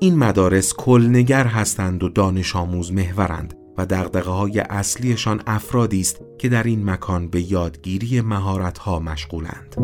این 0.00 0.18
مدارس 0.18 0.74
کلنگر 0.74 1.46
هستند 1.46 2.02
و 2.02 2.08
دانش 2.08 2.56
آموز 2.56 2.92
محورند 2.92 3.54
و 3.78 3.86
دقدقه 3.86 4.30
های 4.30 4.60
اصلیشان 4.60 5.42
افرادی 5.46 6.00
است 6.00 6.20
که 6.38 6.48
در 6.48 6.62
این 6.62 6.90
مکان 6.90 7.28
به 7.28 7.52
یادگیری 7.52 8.20
مهارت‌ها 8.20 8.98
مشغولند. 8.98 9.76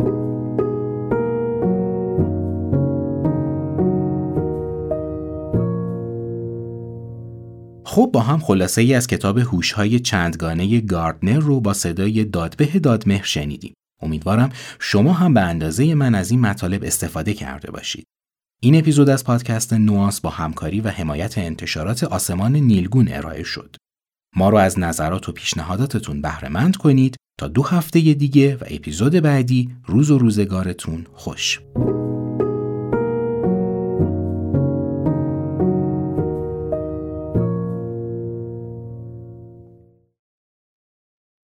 خب 7.99 8.09
با 8.13 8.21
هم 8.21 8.39
خلاصه 8.39 8.81
ای 8.81 8.93
از 8.93 9.07
کتاب 9.07 9.37
هوش‌های 9.37 9.99
چندگانه 9.99 10.81
گاردنر 10.81 11.39
رو 11.39 11.61
با 11.61 11.73
صدای 11.73 12.25
دادبه 12.25 12.65
دادمهر 12.65 13.23
شنیدیم. 13.23 13.73
امیدوارم 14.01 14.49
شما 14.79 15.13
هم 15.13 15.33
به 15.33 15.41
اندازه 15.41 15.95
من 15.95 16.15
از 16.15 16.31
این 16.31 16.39
مطالب 16.39 16.83
استفاده 16.83 17.33
کرده 17.33 17.71
باشید. 17.71 18.05
این 18.61 18.75
اپیزود 18.75 19.09
از 19.09 19.23
پادکست 19.23 19.73
نوانس 19.73 20.21
با 20.21 20.29
همکاری 20.29 20.81
و 20.81 20.89
حمایت 20.89 21.37
انتشارات 21.37 22.03
آسمان 22.03 22.55
نیلگون 22.55 23.07
ارائه 23.11 23.43
شد. 23.43 23.75
ما 24.35 24.49
رو 24.49 24.57
از 24.57 24.79
نظرات 24.79 25.29
و 25.29 25.31
پیشنهاداتتون 25.31 26.21
بهره 26.21 26.71
کنید 26.71 27.15
تا 27.39 27.47
دو 27.47 27.63
هفته 27.63 27.99
دیگه 27.99 28.55
و 28.55 28.63
اپیزود 28.67 29.13
بعدی 29.13 29.69
روز 29.85 30.11
و 30.11 30.17
روزگارتون 30.17 31.07
خوش. 31.13 31.59